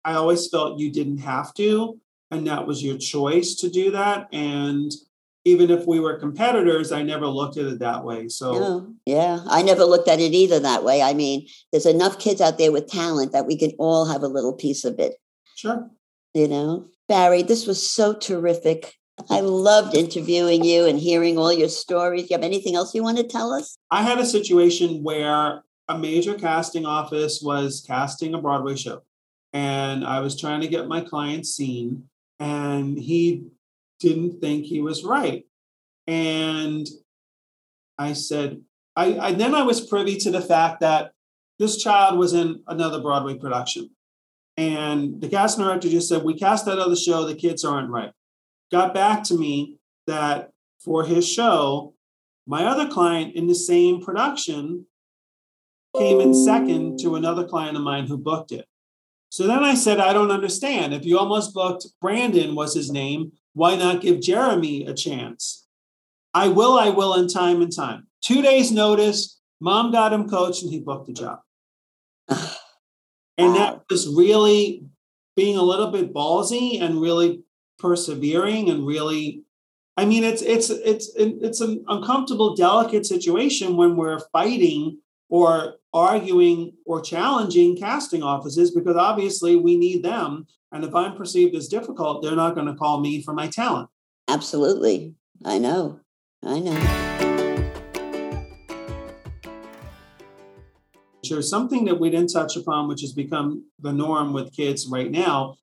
I 0.02 0.14
always 0.14 0.48
felt 0.48 0.80
you 0.80 0.90
didn't 0.90 1.18
have 1.18 1.52
to. 1.54 2.00
And 2.30 2.46
that 2.46 2.66
was 2.66 2.82
your 2.82 2.96
choice 2.96 3.54
to 3.56 3.68
do 3.68 3.90
that. 3.90 4.28
And 4.32 4.90
even 5.44 5.70
if 5.70 5.86
we 5.86 6.00
were 6.00 6.18
competitors, 6.18 6.90
I 6.90 7.02
never 7.02 7.26
looked 7.26 7.58
at 7.58 7.66
it 7.66 7.80
that 7.80 8.02
way. 8.02 8.28
So, 8.28 8.52
no, 8.52 8.94
yeah, 9.04 9.40
I 9.46 9.60
never 9.60 9.84
looked 9.84 10.08
at 10.08 10.18
it 10.18 10.32
either 10.32 10.58
that 10.60 10.84
way. 10.84 11.02
I 11.02 11.12
mean, 11.12 11.46
there's 11.70 11.84
enough 11.84 12.18
kids 12.18 12.40
out 12.40 12.56
there 12.56 12.72
with 12.72 12.88
talent 12.88 13.32
that 13.32 13.46
we 13.46 13.58
can 13.58 13.72
all 13.78 14.06
have 14.06 14.22
a 14.22 14.28
little 14.28 14.54
piece 14.54 14.86
of 14.86 14.98
it. 14.98 15.16
Sure. 15.54 15.90
You 16.32 16.48
know, 16.48 16.88
Barry, 17.08 17.42
this 17.42 17.66
was 17.66 17.88
so 17.88 18.14
terrific. 18.14 18.94
I 19.30 19.40
loved 19.40 19.94
interviewing 19.94 20.64
you 20.64 20.86
and 20.86 20.98
hearing 20.98 21.38
all 21.38 21.52
your 21.52 21.68
stories. 21.68 22.22
Do 22.22 22.28
you 22.30 22.36
have 22.36 22.44
anything 22.44 22.74
else 22.74 22.94
you 22.94 23.02
want 23.02 23.18
to 23.18 23.24
tell 23.24 23.52
us? 23.52 23.78
I 23.90 24.02
had 24.02 24.18
a 24.18 24.26
situation 24.26 25.02
where 25.02 25.62
a 25.88 25.98
major 25.98 26.34
casting 26.34 26.84
office 26.84 27.40
was 27.42 27.84
casting 27.86 28.34
a 28.34 28.40
Broadway 28.40 28.76
show, 28.76 29.02
and 29.52 30.04
I 30.04 30.20
was 30.20 30.38
trying 30.38 30.60
to 30.62 30.68
get 30.68 30.88
my 30.88 31.00
client 31.00 31.46
seen, 31.46 32.08
and 32.40 32.98
he 32.98 33.44
didn't 34.00 34.40
think 34.40 34.64
he 34.64 34.80
was 34.80 35.04
right. 35.04 35.44
And 36.06 36.86
I 37.98 38.14
said, 38.14 38.62
I, 38.96 39.18
I 39.18 39.32
then 39.32 39.54
I 39.54 39.62
was 39.62 39.80
privy 39.80 40.16
to 40.18 40.30
the 40.30 40.40
fact 40.40 40.80
that 40.80 41.12
this 41.58 41.82
child 41.82 42.18
was 42.18 42.32
in 42.32 42.62
another 42.66 43.00
Broadway 43.00 43.36
production. 43.36 43.90
And 44.56 45.20
the 45.20 45.28
casting 45.28 45.64
director 45.64 45.88
just 45.88 46.08
said, 46.08 46.24
We 46.24 46.38
cast 46.38 46.66
that 46.66 46.78
other 46.78 46.96
show, 46.96 47.24
the 47.24 47.34
kids 47.34 47.64
aren't 47.64 47.90
right 47.90 48.12
got 48.70 48.94
back 48.94 49.24
to 49.24 49.38
me 49.38 49.78
that 50.06 50.50
for 50.84 51.04
his 51.04 51.28
show, 51.28 51.94
my 52.46 52.64
other 52.64 52.88
client 52.88 53.34
in 53.34 53.46
the 53.46 53.54
same 53.54 54.02
production 54.02 54.86
came 55.96 56.20
in 56.20 56.34
second 56.34 56.98
to 56.98 57.16
another 57.16 57.46
client 57.46 57.76
of 57.76 57.82
mine 57.82 58.06
who 58.06 58.18
booked 58.18 58.52
it. 58.52 58.66
So 59.30 59.46
then 59.46 59.64
I 59.64 59.74
said, 59.74 59.98
I 59.98 60.12
don't 60.12 60.30
understand. 60.30 60.92
If 60.92 61.04
you 61.04 61.18
almost 61.18 61.54
booked 61.54 61.86
Brandon 62.00 62.54
was 62.54 62.74
his 62.74 62.90
name, 62.90 63.32
why 63.54 63.76
not 63.76 64.00
give 64.00 64.20
Jeremy 64.20 64.84
a 64.86 64.94
chance? 64.94 65.66
I 66.32 66.48
will, 66.48 66.78
I 66.78 66.90
will 66.90 67.14
in 67.14 67.28
time 67.28 67.62
and 67.62 67.74
time. 67.74 68.08
Two 68.20 68.42
days 68.42 68.72
notice, 68.72 69.40
mom 69.60 69.92
got 69.92 70.12
him 70.12 70.28
coached 70.28 70.62
and 70.62 70.72
he 70.72 70.80
booked 70.80 71.06
the 71.06 71.12
job. 71.12 71.38
and 73.38 73.54
that 73.56 73.82
was 73.88 74.08
really 74.08 74.84
being 75.36 75.56
a 75.56 75.62
little 75.62 75.90
bit 75.90 76.12
ballsy 76.12 76.80
and 76.80 77.00
really 77.00 77.42
persevering 77.78 78.70
and 78.70 78.86
really 78.86 79.42
i 79.96 80.04
mean 80.04 80.24
it's 80.24 80.42
it's 80.42 80.70
it's 80.70 81.10
it's 81.16 81.60
an 81.60 81.84
uncomfortable 81.88 82.54
delicate 82.54 83.04
situation 83.04 83.76
when 83.76 83.96
we're 83.96 84.20
fighting 84.32 84.98
or 85.28 85.74
arguing 85.92 86.72
or 86.86 87.00
challenging 87.00 87.76
casting 87.76 88.22
offices 88.22 88.72
because 88.72 88.96
obviously 88.96 89.56
we 89.56 89.76
need 89.76 90.02
them. 90.02 90.46
And 90.72 90.84
if 90.84 90.94
i'm 90.94 91.16
perceived 91.16 91.54
as 91.54 91.68
difficult 91.68 92.22
they're 92.22 92.34
not 92.34 92.54
going 92.54 92.66
to 92.66 92.74
call 92.74 93.00
me 93.00 93.22
for 93.22 93.32
my 93.32 93.46
talent. 93.46 93.88
Absolutely. 94.28 95.14
I 95.44 95.58
know. 95.58 96.00
I 96.44 96.58
know. 96.58 97.04
There's 101.28 101.48
something 101.48 101.86
that 101.86 101.98
we 101.98 102.10
didn't 102.10 102.32
touch 102.32 102.56
upon, 102.56 102.88
which 102.88 103.00
has 103.00 103.12
become 103.12 103.64
the 103.80 103.92
norm 103.92 104.32
with 104.32 104.54
kids 104.54 104.86
right 104.86 105.10
now, 105.10 105.56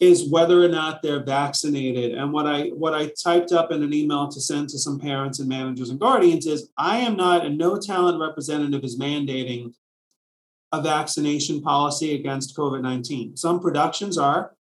is 0.00 0.28
whether 0.28 0.62
or 0.62 0.68
not 0.68 1.02
they're 1.02 1.22
vaccinated. 1.22 2.12
And 2.12 2.32
what 2.32 2.46
I 2.46 2.68
what 2.68 2.94
I 2.94 3.12
typed 3.22 3.52
up 3.52 3.70
in 3.70 3.82
an 3.82 3.94
email 3.94 4.28
to 4.28 4.40
send 4.40 4.68
to 4.70 4.78
some 4.78 4.98
parents 4.98 5.38
and 5.38 5.48
managers 5.48 5.90
and 5.90 6.00
guardians 6.00 6.46
is 6.46 6.70
I 6.76 6.98
am 6.98 7.16
not 7.16 7.46
a 7.46 7.50
no 7.50 7.78
talent 7.78 8.20
representative 8.20 8.82
is 8.84 8.98
mandating 8.98 9.72
a 10.72 10.82
vaccination 10.82 11.62
policy 11.62 12.14
against 12.14 12.56
COVID-19. 12.56 13.38
Some 13.38 13.60
productions 13.60 14.18
are, 14.18 14.56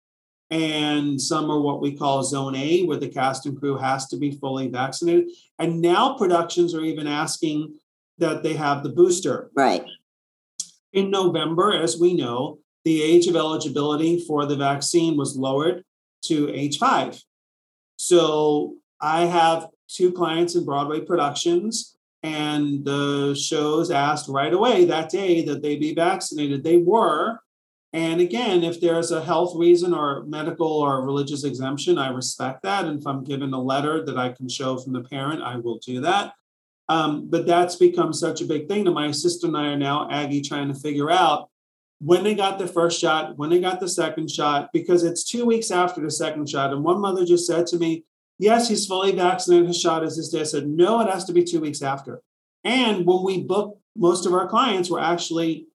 and 0.49 1.21
some 1.21 1.51
are 1.51 1.61
what 1.61 1.81
we 1.81 1.95
call 1.95 2.23
zone 2.23 2.55
A, 2.55 2.83
where 2.85 2.97
the 2.97 3.07
cast 3.07 3.45
and 3.45 3.59
crew 3.59 3.77
has 3.77 4.07
to 4.07 4.17
be 4.17 4.31
fully 4.31 4.67
vaccinated. 4.67 5.29
And 5.59 5.81
now 5.81 6.17
productions 6.17 6.73
are 6.73 6.81
even 6.81 7.05
asking 7.05 7.75
that 8.17 8.41
they 8.41 8.55
have 8.55 8.81
the 8.81 8.89
booster. 8.89 9.51
Right. 9.55 9.85
In 10.93 11.11
November, 11.11 11.71
as 11.71 11.99
we 11.99 12.15
know, 12.15 12.57
the 12.85 13.01
age 13.01 13.27
of 13.27 13.35
eligibility 13.35 14.23
for 14.25 14.45
the 14.45 14.55
vaccine 14.55 15.17
was 15.17 15.35
lowered 15.37 15.83
to 16.23 16.49
age 16.53 16.77
five. 16.77 17.21
So 17.97 18.75
I 19.01 19.25
have 19.25 19.67
two 19.87 20.11
clients 20.11 20.55
in 20.55 20.65
Broadway 20.65 21.01
productions, 21.01 21.97
and 22.23 22.85
the 22.85 23.35
shows 23.35 23.91
asked 23.91 24.29
right 24.29 24.53
away 24.53 24.85
that 24.85 25.09
day 25.09 25.43
that 25.45 25.61
they 25.61 25.75
be 25.75 25.93
vaccinated. 25.93 26.63
They 26.63 26.77
were. 26.77 27.39
And 27.91 28.21
again, 28.21 28.63
if 28.63 28.79
there's 28.79 29.11
a 29.11 29.23
health 29.23 29.53
reason 29.55 29.93
or 29.93 30.23
medical 30.25 30.67
or 30.67 31.03
religious 31.03 31.43
exemption, 31.43 31.97
I 31.97 32.09
respect 32.09 32.61
that. 32.63 32.85
And 32.85 32.99
if 32.99 33.07
I'm 33.07 33.23
given 33.23 33.51
a 33.53 33.61
letter 33.61 34.05
that 34.05 34.17
I 34.17 34.29
can 34.29 34.47
show 34.47 34.77
from 34.77 34.93
the 34.93 35.01
parent, 35.01 35.41
I 35.41 35.55
will 35.55 35.79
do 35.79 36.01
that. 36.01 36.33
Um, 36.87 37.29
but 37.29 37.45
that's 37.45 37.75
become 37.75 38.13
such 38.13 38.41
a 38.41 38.45
big 38.45 38.67
thing 38.67 38.83
that 38.83 38.91
my 38.91 39.07
assistant 39.07 39.55
and 39.55 39.65
I 39.65 39.71
are 39.71 39.77
now, 39.77 40.09
Aggie, 40.09 40.41
trying 40.41 40.67
to 40.67 40.79
figure 40.79 41.09
out 41.09 41.49
when 41.99 42.23
they 42.23 42.33
got 42.33 42.57
the 42.57 42.67
first 42.67 42.99
shot, 42.99 43.37
when 43.37 43.49
they 43.49 43.59
got 43.59 43.79
the 43.79 43.89
second 43.89 44.31
shot, 44.31 44.71
because 44.71 45.03
it's 45.03 45.23
two 45.23 45.45
weeks 45.45 45.69
after 45.69 46.01
the 46.01 46.11
second 46.11 46.49
shot. 46.49 46.71
And 46.71 46.83
one 46.83 46.99
mother 46.99 47.25
just 47.25 47.45
said 47.45 47.67
to 47.67 47.77
me, 47.77 48.05
Yes, 48.41 48.69
he's 48.69 48.85
fully 48.85 49.11
vaccinated. 49.11 49.67
His 49.67 49.81
shot 49.81 50.01
is 50.01 50.15
this 50.15 50.29
day. 50.29 50.39
I 50.39 50.43
said, 50.43 50.67
No, 50.67 51.01
it 51.01 51.09
has 51.09 51.25
to 51.25 51.33
be 51.33 51.43
two 51.43 51.59
weeks 51.59 51.81
after. 51.81 52.21
And 52.63 53.05
when 53.05 53.23
we 53.23 53.43
book 53.43 53.79
most 53.97 54.25
of 54.25 54.33
our 54.33 54.47
clients, 54.47 54.89
we're 54.89 55.01
actually 55.01 55.67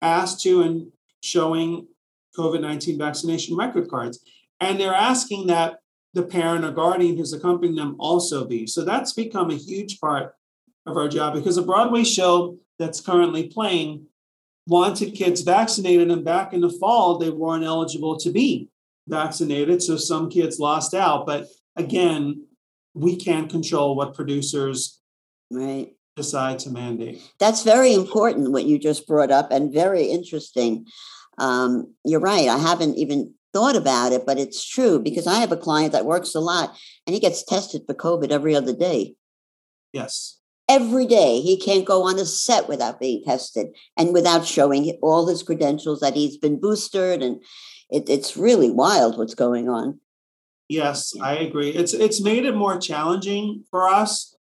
asked 0.00 0.40
to 0.42 0.62
and 0.62 0.92
showing 1.22 1.88
COVID 2.38 2.60
19 2.60 2.98
vaccination 2.98 3.56
record 3.56 3.88
cards. 3.88 4.20
And 4.60 4.78
they're 4.78 4.94
asking 4.94 5.48
that 5.48 5.80
the 6.14 6.22
parent 6.22 6.64
or 6.64 6.70
guardian 6.70 7.16
who's 7.16 7.32
accompanying 7.32 7.74
them 7.74 7.96
also 7.98 8.44
be. 8.44 8.66
So 8.68 8.84
that's 8.84 9.12
become 9.12 9.50
a 9.50 9.56
huge 9.56 9.98
part 9.98 10.34
of 10.86 10.96
our 10.96 11.08
job 11.08 11.34
because 11.34 11.56
a 11.56 11.62
Broadway 11.62 12.04
show 12.04 12.58
that's 12.78 13.00
currently 13.00 13.48
playing 13.48 14.06
wanted 14.66 15.14
kids 15.14 15.42
vaccinated, 15.42 16.10
and 16.10 16.24
back 16.24 16.52
in 16.52 16.60
the 16.60 16.70
fall, 16.70 17.18
they 17.18 17.30
weren't 17.30 17.64
eligible 17.64 18.18
to 18.18 18.30
be 18.30 18.68
vaccinated. 19.06 19.82
So 19.82 19.96
some 19.96 20.30
kids 20.30 20.58
lost 20.58 20.94
out. 20.94 21.26
But 21.26 21.48
again, 21.76 22.46
we 22.94 23.16
can't 23.16 23.50
control 23.50 23.96
what 23.96 24.14
producers 24.14 25.00
right. 25.50 25.92
decide 26.16 26.58
to 26.60 26.70
mandate. 26.70 27.20
That's 27.38 27.62
very 27.62 27.92
important, 27.92 28.52
what 28.52 28.64
you 28.64 28.78
just 28.78 29.06
brought 29.06 29.30
up, 29.30 29.50
and 29.50 29.72
very 29.72 30.04
interesting. 30.04 30.86
Um, 31.38 31.94
you're 32.04 32.20
right. 32.20 32.48
I 32.48 32.58
haven't 32.58 32.96
even 32.96 33.34
thought 33.52 33.76
about 33.76 34.12
it, 34.12 34.26
but 34.26 34.38
it's 34.38 34.66
true 34.66 34.98
because 34.98 35.26
I 35.26 35.40
have 35.40 35.52
a 35.52 35.56
client 35.56 35.92
that 35.92 36.04
works 36.04 36.34
a 36.34 36.40
lot 36.40 36.76
and 37.06 37.14
he 37.14 37.20
gets 37.20 37.44
tested 37.44 37.82
for 37.86 37.94
COVID 37.94 38.30
every 38.30 38.54
other 38.54 38.74
day. 38.74 39.14
Yes. 39.92 40.40
Every 40.68 41.06
day. 41.06 41.40
He 41.40 41.56
can't 41.56 41.84
go 41.84 42.04
on 42.04 42.18
a 42.18 42.24
set 42.24 42.68
without 42.68 43.00
being 43.00 43.22
tested 43.24 43.68
and 43.96 44.12
without 44.12 44.46
showing 44.46 44.98
all 45.02 45.26
his 45.26 45.42
credentials 45.42 46.00
that 46.00 46.14
he's 46.14 46.36
been 46.36 46.60
boosted. 46.60 47.22
And 47.22 47.42
it, 47.90 48.08
it's 48.08 48.36
really 48.36 48.70
wild 48.70 49.18
what's 49.18 49.34
going 49.34 49.68
on. 49.68 50.00
Yes, 50.68 51.12
I 51.20 51.34
agree. 51.34 51.70
It's 51.70 51.92
it's 51.92 52.22
made 52.22 52.46
it 52.46 52.56
more 52.56 52.78
challenging 52.78 53.64
for 53.70 53.88
us. 53.88 54.34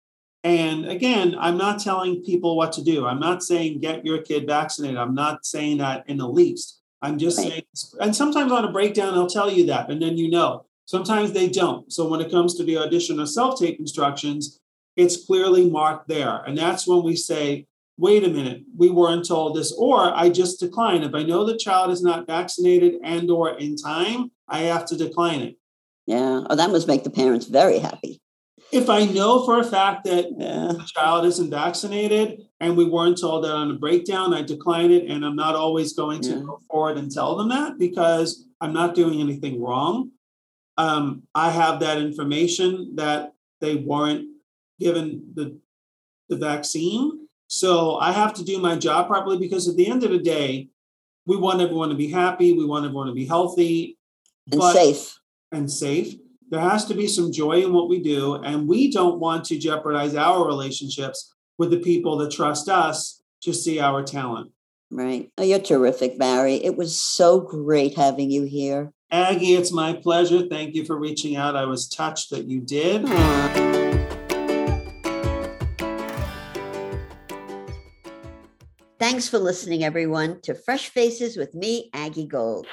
And 0.44 0.86
again, 0.86 1.36
I'm 1.40 1.58
not 1.58 1.80
telling 1.80 2.24
people 2.24 2.56
what 2.56 2.72
to 2.74 2.84
do. 2.84 3.06
I'm 3.06 3.20
not 3.20 3.44
saying 3.44 3.82
get 3.82 4.06
your 4.06 4.22
kid 4.22 4.48
vaccinated. 4.48 4.98
I'm 4.98 5.16
not 5.16 5.46
saying 5.46 5.80
that 5.80 6.08
in 6.08 6.18
the 6.18 6.28
least. 6.28 6.80
I'm 7.02 7.18
just 7.18 7.40
right. 7.40 7.50
saying, 7.50 7.64
and 8.00 8.16
sometimes 8.16 8.52
on 8.52 8.66
a 8.66 8.72
breakdown, 8.72 9.14
they'll 9.14 9.28
tell 9.28 9.52
you 9.52 9.66
that, 9.68 9.90
and 9.90 10.02
then 10.02 10.18
you 10.18 10.30
know. 10.30 10.66
Sometimes 10.86 11.32
they 11.32 11.48
don't. 11.48 11.92
So 11.92 12.08
when 12.08 12.20
it 12.20 12.30
comes 12.30 12.54
to 12.56 12.64
the 12.64 12.78
audition 12.78 13.20
or 13.20 13.26
self 13.26 13.60
tape 13.60 13.80
instructions, 13.80 14.60
it's 14.96 15.26
clearly 15.26 15.70
marked 15.70 16.08
there. 16.08 16.44
And 16.46 16.58
that's 16.58 16.88
when 16.88 17.04
we 17.04 17.16
say, 17.16 17.68
wait 17.98 18.24
a 18.24 18.30
minute, 18.30 18.64
we 18.76 18.90
weren't 18.90 19.28
told 19.28 19.56
this, 19.56 19.72
or 19.78 20.14
I 20.16 20.30
just 20.30 20.60
decline. 20.60 21.04
If 21.04 21.14
I 21.14 21.24
know 21.24 21.46
the 21.46 21.58
child 21.58 21.92
is 21.92 22.02
not 22.02 22.28
vaccinated 22.28 22.96
and 23.04 23.30
or 23.30 23.58
in 23.58 23.76
time, 23.76 24.32
I 24.48 24.60
have 24.60 24.86
to 24.88 24.98
decline 24.98 25.42
it. 25.42 25.58
Yeah. 26.08 26.44
Oh, 26.50 26.56
that 26.56 26.72
must 26.72 26.88
make 26.88 27.04
the 27.04 27.10
parents 27.10 27.46
very 27.46 27.80
happy. 27.80 28.20
If 28.72 28.90
I 28.90 29.06
know 29.06 29.46
for 29.46 29.60
a 29.60 29.64
fact 29.64 30.06
that 30.06 30.30
yeah. 30.38 30.72
the 30.74 30.90
child 30.96 31.26
isn't 31.26 31.50
vaccinated 31.50 32.42
and 32.60 32.78
we 32.78 32.86
weren't 32.86 33.20
told 33.20 33.44
that 33.44 33.54
on 33.54 33.70
a 33.70 33.76
breakdown, 33.76 34.34
I 34.34 34.42
decline 34.42 34.92
it. 34.92 35.10
And 35.10 35.26
I'm 35.26 35.36
not 35.36 35.56
always 35.56 35.94
going 35.94 36.22
to 36.22 36.30
yeah. 36.30 36.44
go 36.44 36.60
forward 36.70 36.98
and 36.98 37.12
tell 37.12 37.36
them 37.36 37.50
that 37.50 37.78
because 37.78 38.46
I'm 38.62 38.74
not 38.74 38.96
doing 38.96 39.20
anything 39.20 39.62
wrong. 39.62 40.12
Um, 40.78 41.24
I 41.36 41.52
have 41.52 41.82
that 41.82 41.98
information 41.98 42.96
that 42.96 43.34
they 43.60 43.76
weren't 43.76 44.31
given 44.82 45.24
the, 45.34 45.58
the 46.28 46.36
vaccine. 46.36 47.28
So 47.48 47.98
I 47.98 48.12
have 48.12 48.34
to 48.36 48.44
do 48.44 48.60
my 48.60 48.76
job 48.76 49.08
properly 49.08 49.38
because 49.38 49.68
at 49.68 49.76
the 49.76 49.88
end 49.88 50.04
of 50.04 50.12
the 50.12 50.20
day, 50.20 50.70
we 51.26 51.38
want 51.38 51.62
everyone 51.62 51.90
to 51.90 51.96
be 51.96 52.10
happy. 52.10 52.54
We 52.54 52.66
want 52.66 52.86
everyone 52.86 53.08
to 53.08 53.14
be 53.14 53.26
healthy 53.26 53.98
and 54.52 54.62
safe. 54.62 55.20
And 55.52 55.72
safe. 55.72 56.16
There 56.50 56.60
has 56.60 56.86
to 56.86 56.94
be 56.94 57.08
some 57.08 57.32
joy 57.32 57.64
in 57.64 57.74
what 57.74 57.90
we 57.90 58.02
do. 58.02 58.36
And 58.36 58.68
we 58.68 58.92
don't 58.92 59.20
want 59.20 59.46
to 59.46 59.58
jeopardize 59.58 60.16
our 60.16 60.46
relationships 60.46 61.34
with 61.58 61.72
the 61.72 61.80
people 61.80 62.18
that 62.18 62.32
trust 62.32 62.68
us 62.68 63.22
to 63.44 63.54
see 63.54 63.80
our 63.80 64.04
talent. 64.04 64.52
Right. 64.90 65.32
Oh, 65.38 65.44
you're 65.44 65.60
terrific, 65.60 66.18
Barry. 66.18 66.56
It 66.56 66.76
was 66.76 67.00
so 67.00 67.40
great 67.40 67.96
having 67.96 68.30
you 68.32 68.44
here. 68.44 68.92
Aggie, 69.10 69.56
it's 69.56 69.72
my 69.72 69.94
pleasure. 69.94 70.48
Thank 70.48 70.76
you 70.76 70.86
for 70.86 70.98
reaching 70.98 71.36
out. 71.36 71.56
I 71.56 71.66
was 71.66 71.88
touched 71.88 72.30
that 72.32 72.46
you 72.46 72.60
did. 72.60 73.04
Aww. 73.04 73.81
Thanks 79.22 79.30
for 79.30 79.38
listening, 79.38 79.84
everyone, 79.84 80.42
to 80.42 80.56
Fresh 80.56 80.90
Faces 80.90 81.38
with 81.38 81.54
me, 81.54 81.92
Aggie 81.94 82.26
Gold. 82.26 82.66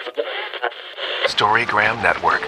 Storygram 1.26 2.02
Network. 2.02 2.40